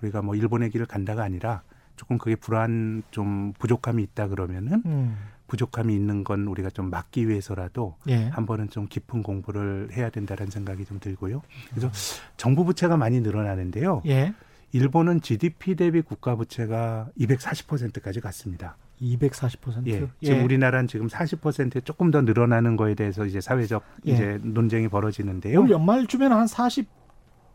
[0.00, 1.62] 우리가 뭐 일본의 길을 간다가 아니라
[1.96, 5.16] 조금 그게 불안 좀 부족함이 있다 그러면은 음.
[5.48, 8.28] 부족함이 있는 건 우리가 좀 막기 위해서라도 예.
[8.28, 11.42] 한 번은 좀 깊은 공부를 해야 된다는 생각이 좀 들고요.
[11.70, 11.92] 그래서 음.
[12.36, 14.02] 정부 부채가 많이 늘어나는데요.
[14.06, 14.32] 예.
[14.72, 18.76] 일본은 GDP 대비 국가 부채가 240%까지 갔습니다.
[19.00, 19.86] 240%?
[19.86, 20.02] 예.
[20.02, 20.08] 예.
[20.22, 24.12] 지금 우리나라는 지금 40%에 조금 더 늘어나는 거에 대해서 이제 사회적 예.
[24.12, 25.60] 이제 논쟁이 벌어지는데요.
[25.60, 26.86] 올 연말쯤에는 한 40,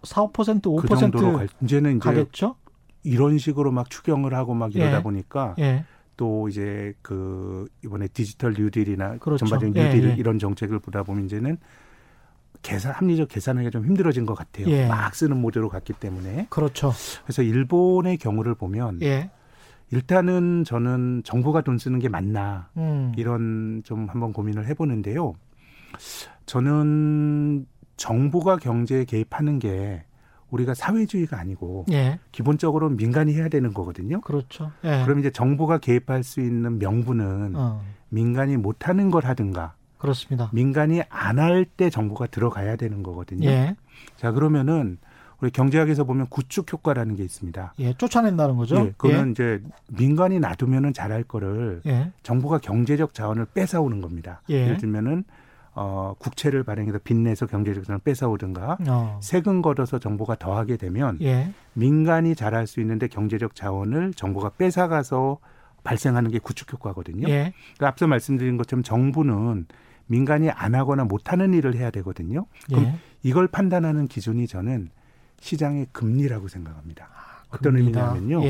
[0.03, 0.81] 4, 5%, 5%.
[0.81, 2.55] 그 정도로 갈, 이제는 이제 가겠죠?
[3.03, 5.03] 이런 식으로 막 추경을 하고 막 이러다 예.
[5.03, 5.85] 보니까 예.
[6.17, 9.45] 또 이제 그 이번에 디지털 뉴딜이나 그렇죠.
[9.45, 10.15] 전반적인 예, 뉴딜 예.
[10.15, 11.57] 이런 정책을 보다 보면 이제는
[12.61, 14.67] 계산 합리적 계산하기가 좀 힘들어진 것 같아요.
[14.67, 14.87] 예.
[14.87, 16.47] 막 쓰는 모델로 갔기 때문에.
[16.49, 16.93] 그렇죠.
[17.23, 19.31] 그래서 일본의 경우를 보면 예.
[19.91, 23.11] 일단은 저는 정부가 돈 쓰는 게 맞나 음.
[23.15, 25.33] 이런 좀 한번 고민을 해보는데요.
[26.45, 27.65] 저는
[27.97, 30.03] 정부가 경제에 개입하는 게
[30.53, 32.19] 우리가 사회주의가 아니고 예.
[32.31, 34.21] 기본적으로 민간이 해야 되는 거거든요.
[34.21, 34.71] 그렇죠.
[34.83, 35.03] 예.
[35.03, 37.81] 그럼 이제 정부가 개입할 수 있는 명분은 어.
[38.09, 39.73] 민간이 못하는 걸 하든가.
[39.97, 40.49] 그렇습니다.
[40.53, 43.49] 민간이 안 할 때 정부가 들어가야 되는 거거든요.
[43.49, 43.75] 예.
[44.15, 44.97] 자 그러면은
[45.41, 47.73] 우리 경제학에서 보면 구축 효과라는 게 있습니다.
[47.79, 48.75] 예, 쫓아낸다는 거죠.
[48.77, 49.31] 예, 그거는 예.
[49.31, 52.11] 이제 민간이 놔두면은 잘할 거를 예.
[52.21, 54.41] 정부가 경제적 자원을 뺏어오는 겁니다.
[54.49, 54.61] 예.
[54.63, 55.23] 예를 들면은
[55.75, 59.19] 어, 국채를 발행해서 빚내서 경제적 자원을 뺏어오든가 어.
[59.21, 61.51] 세금 걷어서 정부가 더하게 되면 예.
[61.73, 65.39] 민간이 잘할 수 있는데 경제적 자원을 정부가 뺏어가서
[65.83, 67.27] 발생하는 게 구축 효과거든요.
[67.27, 67.53] 예.
[67.75, 69.65] 그러니까 앞서 말씀드린 것처럼 정부는
[70.05, 72.45] 민간이 안 하거나 못하는 일을 해야 되거든요.
[72.67, 72.95] 그럼 예.
[73.23, 74.89] 이걸 판단하는 기준이 저는
[75.39, 77.09] 시장의 금리라고 생각합니다.
[77.11, 78.43] 아, 어떤 의미냐면요.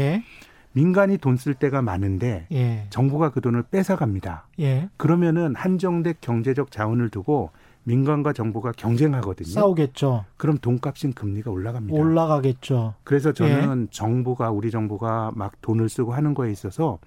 [0.75, 0.79] 예.
[0.79, 2.85] 민간이 돈 쓸 때가 많은데 예.
[2.89, 4.47] 정부가 그 돈을 뺏어갑니다.
[4.59, 4.89] 예.
[4.97, 7.49] 그러면은 한정된 경제적 자원을 두고
[7.85, 9.49] 민간과 정부가 경쟁하거든요.
[9.49, 10.25] 싸우겠죠.
[10.37, 11.97] 그럼 돈값인 금리가 올라갑니다.
[11.99, 12.93] 올라가겠죠.
[13.03, 13.87] 그래서 저는 예.
[13.91, 16.99] 정부가 우리 정부가 막 돈을 쓰고 하는 거에 있어서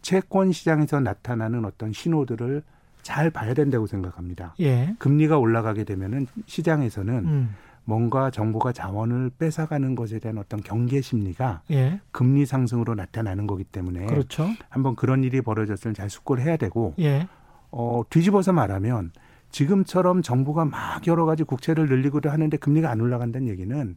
[0.00, 2.62] 채권 시장에서 나타나는 어떤 신호들을
[3.02, 4.54] 잘 봐야 된다고 생각합니다.
[4.60, 4.94] 예.
[4.98, 7.54] 금리가 올라가게 되면은 시장에서는 음.
[7.84, 12.00] 뭔가 정부가 자원을 뺏어가는 것에 대한 어떤 경계 심리가 예.
[12.12, 14.48] 금리 상승으로 나타나는 거기 때문에 그렇죠.
[14.70, 17.28] 한번 그런 일이 벌어졌을 때 잘 숙고를 해야 되고 예.
[17.70, 19.12] 어, 뒤집어서 말하면
[19.50, 23.96] 지금처럼 정부가 막 여러 가지 국채를 늘리고도 하는데 금리가 안 올라간다는 얘기는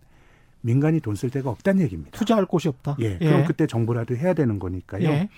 [0.61, 2.11] 민간이 돈 쓸 데가 없다는 얘기입니다.
[2.11, 2.97] 투자할 곳이 없다.
[2.99, 3.17] 예.
[3.21, 3.25] 예.
[3.25, 5.07] 그럼 그때 정부라도 해야 되는 거니까요.
[5.07, 5.29] 예.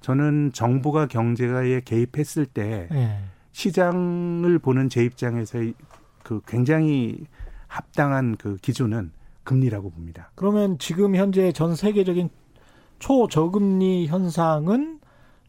[0.00, 3.18] 저는 정부가 경제에 개입했을 때 예.
[3.52, 5.58] 시장을 보는 제 입장에서
[6.22, 7.26] 그 굉장히
[7.68, 9.12] 합당한 그 기준은
[9.44, 10.30] 금리라고 봅니다.
[10.34, 12.28] 그러면 지금 현재 전 세계적인
[12.98, 15.00] 초저금리 현상은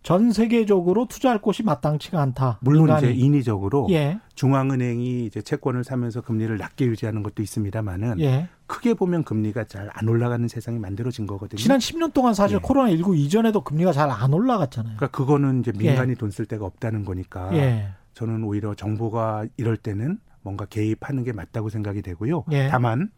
[0.03, 2.59] 전 세계적으로 투자할 곳이 마땅치가 않다.
[2.61, 3.11] 물론 인간이.
[3.11, 4.19] 이제 인위적으로 예.
[4.35, 8.47] 중앙은행이 이제 채권을 사면서 금리를 낮게 유지하는 것도 있습니다만은 예.
[8.67, 11.57] 크게 보면 금리가 잘 안 올라가는 세상이 만들어진 거거든요.
[11.57, 12.59] 지난 10년 동안 사실 예.
[12.61, 14.95] 코로나 19 이전에도 금리가 잘 안 올라갔잖아요.
[14.95, 16.15] 그러니까 그거는 이제 민간이 예.
[16.15, 17.89] 돈쓸 데가 없다는 거니까 예.
[18.13, 22.45] 저는 오히려 정부가 이럴 때는 뭔가 개입하는 게 맞다고 생각이 되고요.
[22.53, 22.69] 예.
[22.69, 23.09] 다만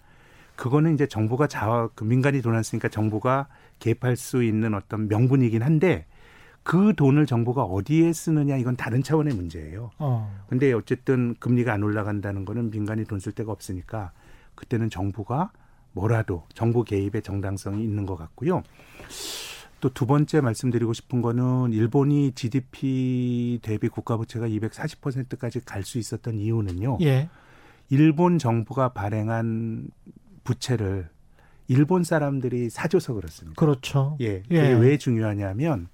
[0.55, 6.07] 그거는 이제 정부가 자와 그 민간이 돈을 쓰니까 정부가 개입할 수 있는 어떤 명분이긴 한데
[6.63, 9.91] 그 돈을 정부가 어디에 쓰느냐 이건 다른 차원의 문제예요.
[9.99, 10.43] 어.
[10.49, 14.11] 근데 어쨌든 금리가 안 올라간다는 거는 민간이 돈 쓸 데가 없으니까
[14.55, 15.51] 그때는 정부가
[15.93, 18.63] 뭐라도 정부 개입의 정당성이 있는 것 같고요.
[19.81, 26.37] 또 두 번째 말씀드리고 싶은 거는 일본이 GDP 대비 국가 부채가 240%까지 갈 수 있었던
[26.37, 26.97] 이유는요.
[27.01, 27.29] 예.
[27.89, 29.87] 일본 정부가 발행한
[30.43, 31.09] 부채를
[31.67, 33.59] 일본 사람들이 사줘서 그렇습니다.
[33.59, 34.17] 그렇죠.
[34.21, 34.43] 예.
[34.51, 34.61] 예.
[34.61, 35.87] 그게 왜 중요하냐면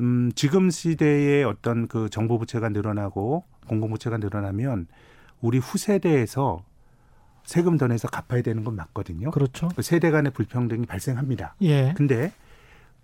[0.00, 4.86] 음, 지금 시대에 어떤 그 정부 부채가 늘어나고 공공 부채가 늘어나면
[5.40, 6.64] 우리 후세대에서
[7.44, 9.30] 세금 더 내서 갚아야 되는 건 맞거든요.
[9.30, 9.68] 그렇죠.
[9.76, 11.54] 그 세대 간의 불평등이 발생합니다.
[11.62, 11.92] 예.
[11.96, 12.32] 근데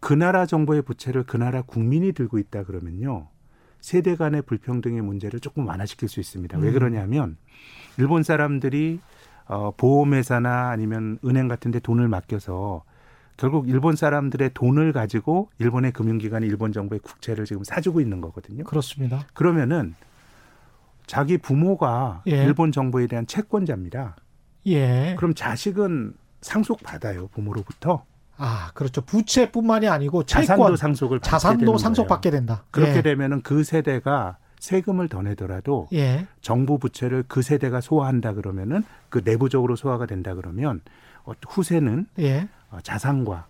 [0.01, 3.29] 그 나라 정부의 부채를 그 나라 국민이 들고 있다 그러면요.
[3.81, 6.59] 세대 간의 불평등의 문제를 조금 완화시킬 수 있습니다.
[6.59, 6.73] 왜 음.
[6.73, 7.37] 그러냐면
[7.99, 9.01] 일본 사람들이
[9.47, 12.85] 어 보험회사나 아니면 은행 같은 데 돈을 맡겨서
[13.37, 18.65] 결국 일본 사람들의 돈을 가지고 일본의 금융기관이 일본 정부의 국채를 지금 사주고 있는 거거든요.
[18.65, 19.27] 그렇습니다.
[19.33, 19.95] 그러면은
[21.07, 22.45] 자기 부모가 예.
[22.45, 24.17] 일본 정부에 대한 채권자입니다.
[24.67, 25.15] 예.
[25.17, 28.05] 그럼 자식은 상속 받아요 부모로부터.
[28.41, 29.03] 아 그렇죠.
[29.03, 32.65] 부채뿐만이 아니고 자산도 채권, 상속을 자산도 상속받게 된다.
[32.71, 33.03] 그렇게 예.
[33.03, 36.27] 되면은 그 세대가 세금을 더 내더라도 예.
[36.41, 40.81] 정부 부채를 그 세대가 소화한다 그러면은 그 내부적으로 소화가 된다 그러면
[41.25, 42.49] 어, 후세는 예.
[42.71, 43.47] 어, 자산과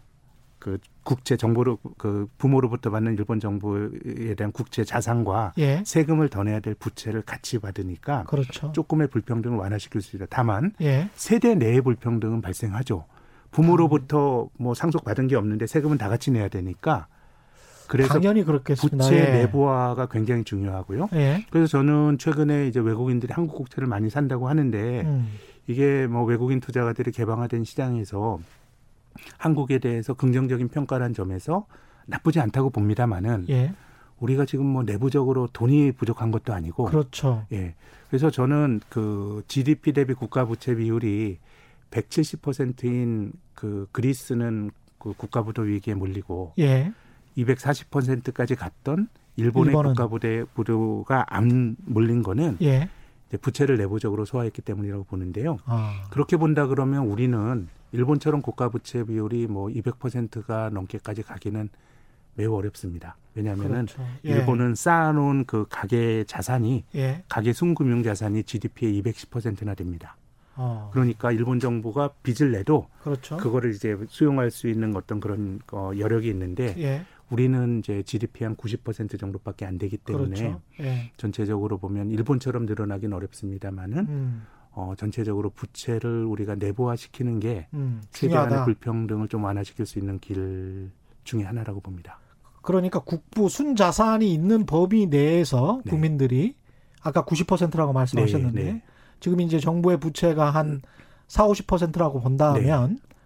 [0.58, 5.82] 그 국채 정부로 그 부모로부터 받는 일본 정부에 대한 국채 자산과 예.
[5.86, 8.72] 세금을 더 내야 될 부채를 같이 받으니까 그렇죠.
[8.72, 10.26] 조금의 불평등을 완화시킬 수 있다.
[10.28, 11.08] 다만 예.
[11.14, 13.04] 세대 내의 불평등은 발생하죠.
[13.50, 17.06] 부모로부터 뭐 상속 받은 게 없는데 세금은 다 같이 내야 되니까
[17.90, 19.04] 그래서 당연히 그렇겠습니다.
[19.04, 19.32] 부채 예.
[19.40, 21.08] 내부화가 굉장히 중요하고요.
[21.14, 21.44] 예.
[21.50, 25.28] 그래서 저는 최근에 이제 외국인들이 한국 국채를 많이 산다고 하는데 음.
[25.66, 28.38] 이게 뭐 외국인 투자가들이 개방화된 시장에서
[29.38, 31.66] 한국에 대해서 긍정적인 평가란 점에서
[32.06, 33.74] 나쁘지 않다고 봅니다만은 예.
[34.20, 37.44] 우리가 지금 뭐 내부적으로 돈이 부족한 것도 아니고 그렇죠.
[37.52, 37.74] 예.
[38.08, 41.38] 그래서 저는 그 GDP 대비 국가 부채 비율이
[41.90, 46.92] 170%인 그 그리스는 그 국가 부도 위기에 몰리고 예.
[47.36, 52.88] 240%까지 갔던 일본의 국가 부대 부도가 안 몰린 거는 예.
[53.40, 55.58] 부채를 내부적으로 소화했기 때문이라고 보는데요.
[55.64, 56.06] 아.
[56.10, 61.68] 그렇게 본다 그러면 우리는 일본처럼 국가 부채 비율이 뭐 200%가 넘게까지 가기는
[62.34, 63.16] 매우 어렵습니다.
[63.34, 64.02] 왜냐하면은 그렇죠.
[64.24, 64.30] 예.
[64.30, 67.22] 일본은 쌓아놓은 그 가계 자산이 예.
[67.28, 70.16] 가계 순금융 자산이 GDP의 210%나 됩니다.
[70.62, 70.90] 어.
[70.92, 73.38] 그러니까 일본 정부가 빚을 내도 그렇죠.
[73.38, 77.02] 그거를 이제 수용할 수 있는 어떤 그런 어, 여력이 있는데 예.
[77.30, 80.60] 우리는 이제 GDP 한 90% 정도밖에 안 되기 때문에 그렇죠.
[80.80, 81.12] 예.
[81.16, 84.46] 전체적으로 보면 일본처럼 늘어나긴 어렵습니다만은 음.
[84.72, 90.90] 어, 전체적으로 부채를 우리가 내부화시키는 게 음, 세계 간의 불평등을 좀 완화시킬 수 있는 길
[91.24, 92.18] 중에 하나라고 봅니다.
[92.60, 95.90] 그러니까 국부 순자산이 있는 범위 내에서 네.
[95.90, 96.54] 국민들이
[97.02, 98.82] 아까 90%라고 말씀하셨는데 네, 네.
[99.20, 100.82] 지금 이제 정부의 부채가 한
[101.28, 103.16] 4, 50%라고 본다면 네.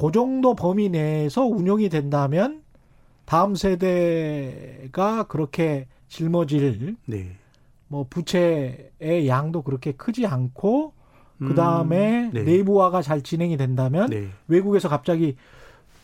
[0.00, 2.62] 그 정도 범위 내에서 운용이 된다면
[3.24, 7.36] 다음 세대가 그렇게 짊어질 네.
[7.88, 10.92] 뭐 부채의 양도 그렇게 크지 않고
[11.38, 12.42] 그 다음에 음, 네.
[12.42, 14.28] 내부화가 잘 진행이 된다면 네.
[14.48, 15.36] 외국에서 갑자기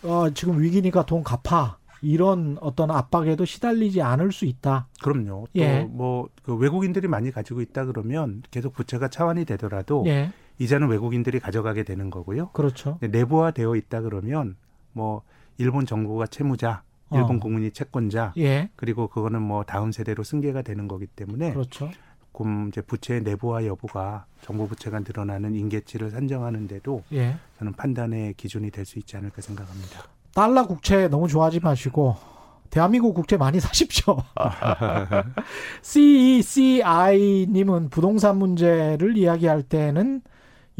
[0.02, 4.86] 어, 지금 위기니까 돈 갚아 이런 어떤 압박에도 시달리지 않을 수 있다.
[5.02, 5.46] 그럼요.
[5.56, 5.82] 예.
[5.82, 10.30] 또뭐그 외국인들이 많이 가지고 있다 그러면 계속 부채가 차환이 되더라도 예.
[10.58, 12.50] 이자는 외국인들이 가져가게 되는 거고요.
[12.50, 12.98] 그렇죠.
[13.00, 14.56] 내부화되어 있다 그러면
[14.92, 15.22] 뭐
[15.58, 16.82] 일본 정부가 채무자
[17.12, 17.40] 일본 어.
[17.40, 18.70] 국민이 채권자 예.
[18.76, 21.90] 그리고 그거는 뭐 다음 세대로 승계가 되는 거기 때문에 그렇죠.
[22.32, 27.36] 조금 이제 부채의 내부화 여부가 정부 부채가 늘어나는 인계치를 산정하는데도 예.
[27.58, 30.13] 저는 판단의 기준이 될 수 있지 않을까 생각합니다.
[30.34, 32.16] 달러 국채 너무 좋아하지 마시고
[32.70, 34.16] 대한민국 국채 많이 사십시오.
[35.82, 40.22] CECI님은 부동산 문제를 이야기할 때는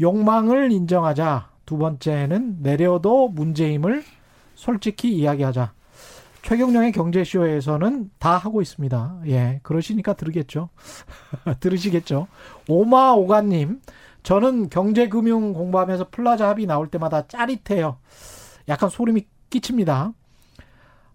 [0.01, 1.51] 욕망을 인정하자.
[1.65, 4.03] 두 번째는 내려도 문제임을
[4.55, 5.71] 솔직히 이야기하자.
[6.41, 9.21] 최경영의 경제쇼에서는 다 하고 있습니다.
[9.27, 10.67] 예, 그러시니까 들으겠죠.
[11.61, 12.27] 들으시겠죠.
[12.67, 13.79] 오마오가님,
[14.21, 17.97] 저는 경제금융 공부하면서 플라자 합의 나올 때마다 짜릿해요.
[18.67, 19.25] 약간 소름이
[19.55, 20.13] 끼칩니다.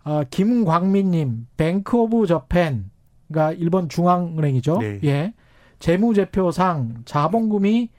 [0.05, 2.91] 어, 김광민님, Bank of Japan,
[3.33, 4.79] 가 일본 중앙은행이죠.
[4.79, 5.01] 네.
[5.05, 5.35] 예.
[5.79, 7.91] 재무제표상 자본금이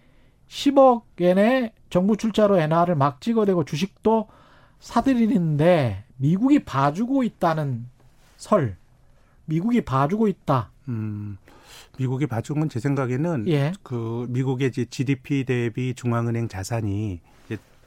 [0.47, 4.27] 10억 엔의 정부 출자로 엔화를 막 찍어대고 주식도
[4.79, 7.85] 사들이는데 미국이 봐주고 있다는
[8.37, 8.75] 설.
[9.45, 10.71] 미국이 봐주고 있다.
[10.89, 11.37] 음.
[11.97, 13.71] 미국이 봐준 건 제 생각에는 예.
[13.83, 17.21] 그 미국의 GDP 대비 중앙은행 자산이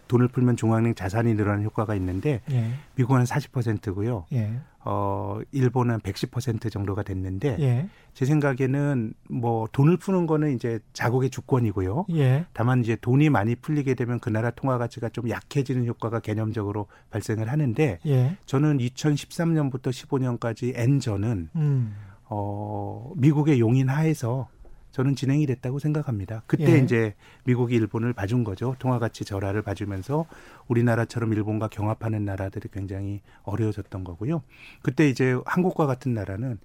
[0.08, 2.70] 돈을 풀면 중앙은행 자산이 늘어나는 효과가 있는데 예.
[2.94, 4.26] 미국은 40%고요.
[4.32, 4.60] 예.
[4.86, 7.88] 어 일본은 110% 정도가 됐는데 예.
[8.12, 12.06] 제 생각에는 뭐 돈을 푸는 거는 이제 자국의 주권이고요.
[12.12, 12.44] 예.
[12.52, 17.50] 다만 이제 돈이 많이 풀리게 되면 그 나라 통화 가치가 좀 약해지는 효과가 개념적으로 발생을
[17.50, 18.36] 하는데 예.
[18.44, 21.96] 저는 2013년부터 15년까지 엔전은 음.
[22.26, 24.48] 어 미국의 용인 하에서
[24.94, 26.44] 저는 진행이 됐다고 생각합니다.
[26.46, 26.78] 그때 예.
[26.78, 28.76] 이제 미국이 일본을 봐준 거죠.
[28.78, 30.24] 통화 가치 절하를 봐주면서
[30.68, 34.44] 우리나라처럼 일본과 경합하는 나라들이 굉장히 어려워졌던 거고요.
[34.82, 36.60] 그때 이제 한국과 같은 나라는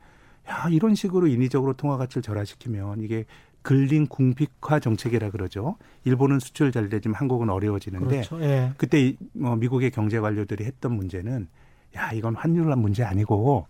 [0.48, 3.26] 야, 이런 식으로 인위적으로 통화 가치를 절하시키면 이게
[3.64, 5.78] 근린 궁핍화 정책이라 그러죠.
[6.04, 8.40] 일본은 수출 잘 되지만 한국은 어려워지는데 그렇죠.
[8.44, 8.74] 예.
[8.78, 11.48] 그때 뭐 미국의 경제 관료들이 했던 문제는
[11.96, 13.66] 야 이건 환율한 문제 아니고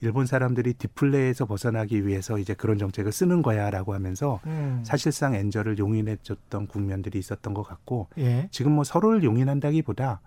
[0.00, 4.82] 일본 사람들이 디플레에서 벗어나기 위해서 이제 그런 정책을 쓰는 거야라고 하면서 음.
[4.84, 8.48] 사실상 엔저를 용인해 줬던 국면들이 있었던 것 같고 예.
[8.50, 10.20] 지금 뭐 서로를 용인한다기보다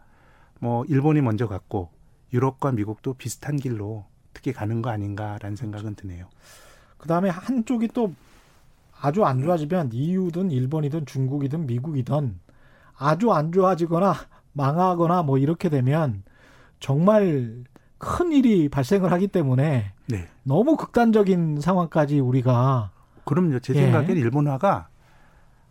[0.59, 1.89] 뭐 일본이 먼저 갔고
[2.33, 6.27] 유럽과 미국도 비슷한 길로 특히 가는 거 아닌가라는 생각은 드네요.
[6.97, 8.13] 그 다음에 한쪽이 또
[9.01, 12.39] 아주 안 좋아지면 EU든 일본이든 중국이든 미국이든
[12.97, 14.13] 아주 안 좋아지거나
[14.53, 16.23] 망하거나 뭐 이렇게 되면
[16.79, 17.63] 정말
[17.99, 20.27] 큰 일이 발생을 하기 때문에 네.
[20.43, 22.91] 너무 극단적인 상황까지 우리가
[23.25, 23.59] 그럼요.
[23.59, 24.13] 제 생각엔 예.
[24.13, 24.87] 일본화가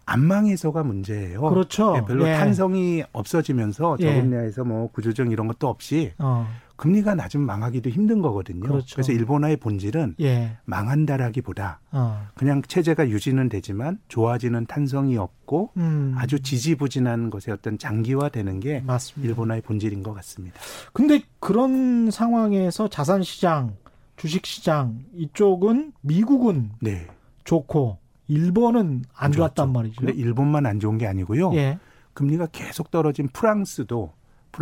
[0.06, 1.40] 안 망해서가 문제예요.
[1.40, 1.94] 그렇죠.
[1.96, 2.34] 예, 별로 예.
[2.34, 4.68] 탄성이 없어지면서 저 분야에서 예.
[4.68, 6.46] 뭐 구조적 이런 것도 없이 어.
[6.78, 8.60] 금리가 낮으면 망하기도 힘든 거거든요.
[8.60, 8.94] 그렇죠.
[8.94, 10.56] 그래서 일본화의 본질은 예.
[10.64, 12.28] 망한다라기보다 어.
[12.36, 16.14] 그냥 체제가 유지는 되지만 좋아지는 탄성이 없고 음.
[16.16, 19.28] 아주 지지부진한 것의 어떤 장기화되는 게 맞습니다.
[19.28, 20.58] 일본화의 본질인 것 같습니다.
[20.92, 23.74] 근데 그런 상황에서 자산 시장,
[24.16, 27.08] 주식 시장 이쪽은 미국은 네.
[27.42, 27.98] 좋고
[28.28, 29.96] 일본은 안 좋았단 말이죠.
[29.98, 31.52] 근데 일본만 안 좋은 게 아니고요.
[31.54, 31.80] 예.
[32.14, 34.12] 금리가 계속 떨어진 프랑스도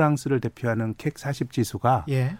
[0.00, 2.36] 프랑스를 대표하는 캑 40 지수가 예.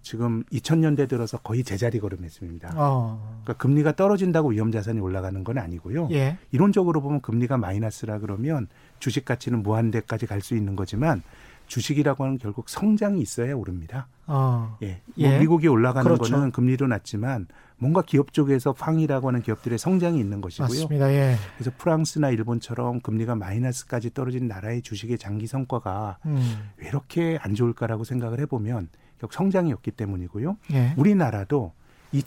[0.00, 2.72] 지금 2000년대 들어서 거의 제자리 걸음했습니다.
[2.76, 3.40] 어.
[3.42, 6.08] 그러니까 금리가 떨어진다고 위험 자산이 올라가는 건 아니고요.
[6.12, 6.38] 예.
[6.52, 8.68] 이론적으로 보면 금리가 마이너스라 그러면
[8.98, 11.22] 주식 가치는 무한대까지 갈 수 있는 거지만
[11.66, 14.06] 주식이라고 하는 결국 성장이 있어야 오릅니다.
[14.26, 14.78] 어.
[14.82, 15.00] 예.
[15.16, 15.38] 뭐 예.
[15.40, 16.32] 미국이 올라가는 그렇죠.
[16.32, 17.48] 거는 금리도 낮지만
[17.78, 20.68] 뭔가 기업 쪽에서 팡이라고 하는 기업들의 성장이 있는 것이고요.
[20.68, 21.12] 맞습니다.
[21.12, 21.36] 예.
[21.56, 26.70] 그래서 프랑스나 일본처럼 금리가 마이너스까지 떨어진 나라의 주식의 장기 성과가 음.
[26.78, 30.56] 왜 이렇게 안 좋을까라고 생각을 해보면 결국 성장이 없기 때문이고요.
[30.72, 30.94] 예.
[30.96, 31.72] 우리나라도
[32.12, 32.22] 이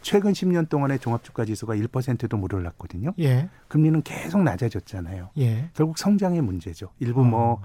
[0.00, 3.12] 최근 10년 동안의 종합주가 지수가 1%도 못 올랐거든요.
[3.20, 3.48] 예.
[3.68, 5.30] 금리는 계속 낮아졌잖아요.
[5.38, 5.70] 예.
[5.74, 6.90] 결국 성장의 문제죠.
[6.98, 7.62] 일부 뭐뭐 어.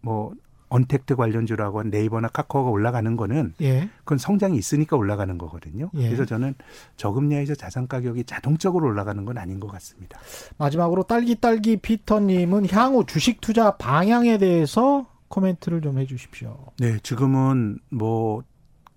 [0.00, 0.34] 뭐
[0.70, 3.90] 언택트 관련주라고 한 네이버나 카카오가 올라가는 거는 예.
[3.98, 5.90] 그건 성장이 있으니까 올라가는 거거든요.
[5.94, 6.06] 예.
[6.06, 6.54] 그래서 저는
[6.96, 10.18] 저금리에서 자산 가격이 자동적으로 올라가는 건 아닌 것 같습니다.
[10.56, 16.56] 마지막으로 딸기 딸기 피터님은 향후 주식 투자 방향에 대해서 코멘트를 좀 해주십시오.
[16.78, 18.42] 네, 지금은 뭐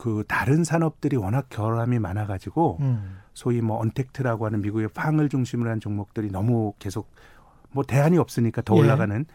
[0.04, 3.20] 그 다른 산업들이 워낙 결함이 많아가지고 음.
[3.34, 7.10] 소위 뭐 언택트라고 하는 미국의 팡을 중심으로 한 종목들이 너무 계속
[7.72, 8.82] 뭐 대안이 없으니까 더 예.
[8.82, 9.26] 올라가는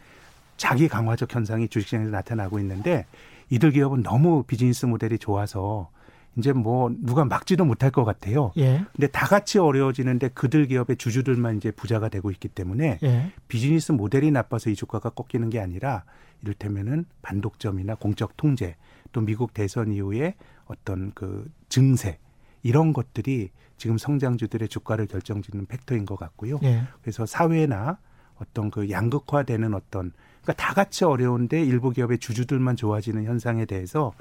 [0.59, 3.07] 자기 강화적 현상이 주식시장에서 나타나고 있는데
[3.49, 5.89] 이들 기업은 너무 비즈니스 모델이 좋아서
[6.37, 8.53] 이제 뭐 누가 막지도 못할 것 같아요.
[8.59, 8.85] 예.
[8.93, 13.33] 근데 다 같이 어려워지는데 그들 기업의 주주들만 이제 부자가 되고 있기 때문에 예.
[13.49, 16.05] 비즈니스 모델이 나빠서 이 주가가 꺾이는 게 아니라
[16.43, 18.77] 이를테면은 반독점이나 공적 통제
[19.13, 20.35] 또 미국 대선 이후에
[20.67, 22.19] 어떤 그 증세
[22.63, 26.59] 이런 것들이 지금 성장주들의 주가를 결정짓는 팩터인 것 같고요.
[26.63, 26.83] 예.
[27.01, 27.99] 그래서 사회나
[28.37, 30.13] 어떤 그 양극화되는 어떤
[30.49, 34.13] 그러니까 다 같이 어려운데 일부 기업의 주주들만 좋아지는 현상에 대해서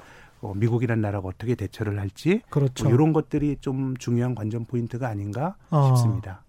[0.42, 2.84] 어, 미국이라는 나라가 어떻게 대처를 할지 그렇죠.
[2.84, 5.94] 뭐 이런 것들이 좀 중요한 관전 포인트가 아닌가 어.
[5.96, 6.44] 싶습니다.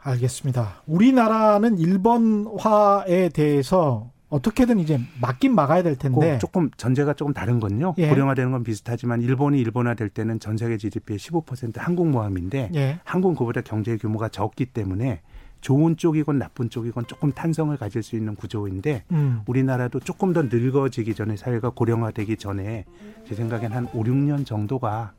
[0.00, 0.82] 알겠습니다.
[0.86, 7.94] 우리나라는 일본화에 대해서 어떻게든 이제 막긴 막아야 될 텐데 조금 전제가 조금 다른 건요.
[7.98, 8.08] 예.
[8.08, 13.00] 고령화되는 건 비슷하지만 일본이 일본화될 때는 전 세계 GDP의 15% 한국 모함인데 예.
[13.02, 15.20] 한국은 그보다 경제 규모가 적기 때문에
[15.60, 19.42] 좋은 쪽이건 나쁜 쪽이건 조금 탄성을 가질 수 있는 구조인데 음.
[19.46, 22.84] 우리나라도 조금 더 늙어지기 전에 사회가 고령화되기 전에
[23.26, 25.12] 제 생각엔 한 5, 6년 정도가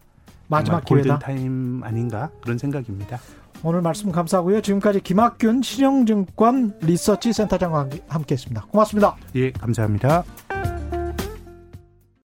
[0.47, 3.19] 마지막 골든 타임 아닌가 그런 생각입니다.
[3.63, 4.61] 오늘 말씀 감사하고요.
[4.61, 8.67] 지금까지 김학균 신영증권 리서치 센터장과 함께했습니다.
[8.71, 9.15] 고맙습니다.
[9.35, 10.23] 예, 감사합니다.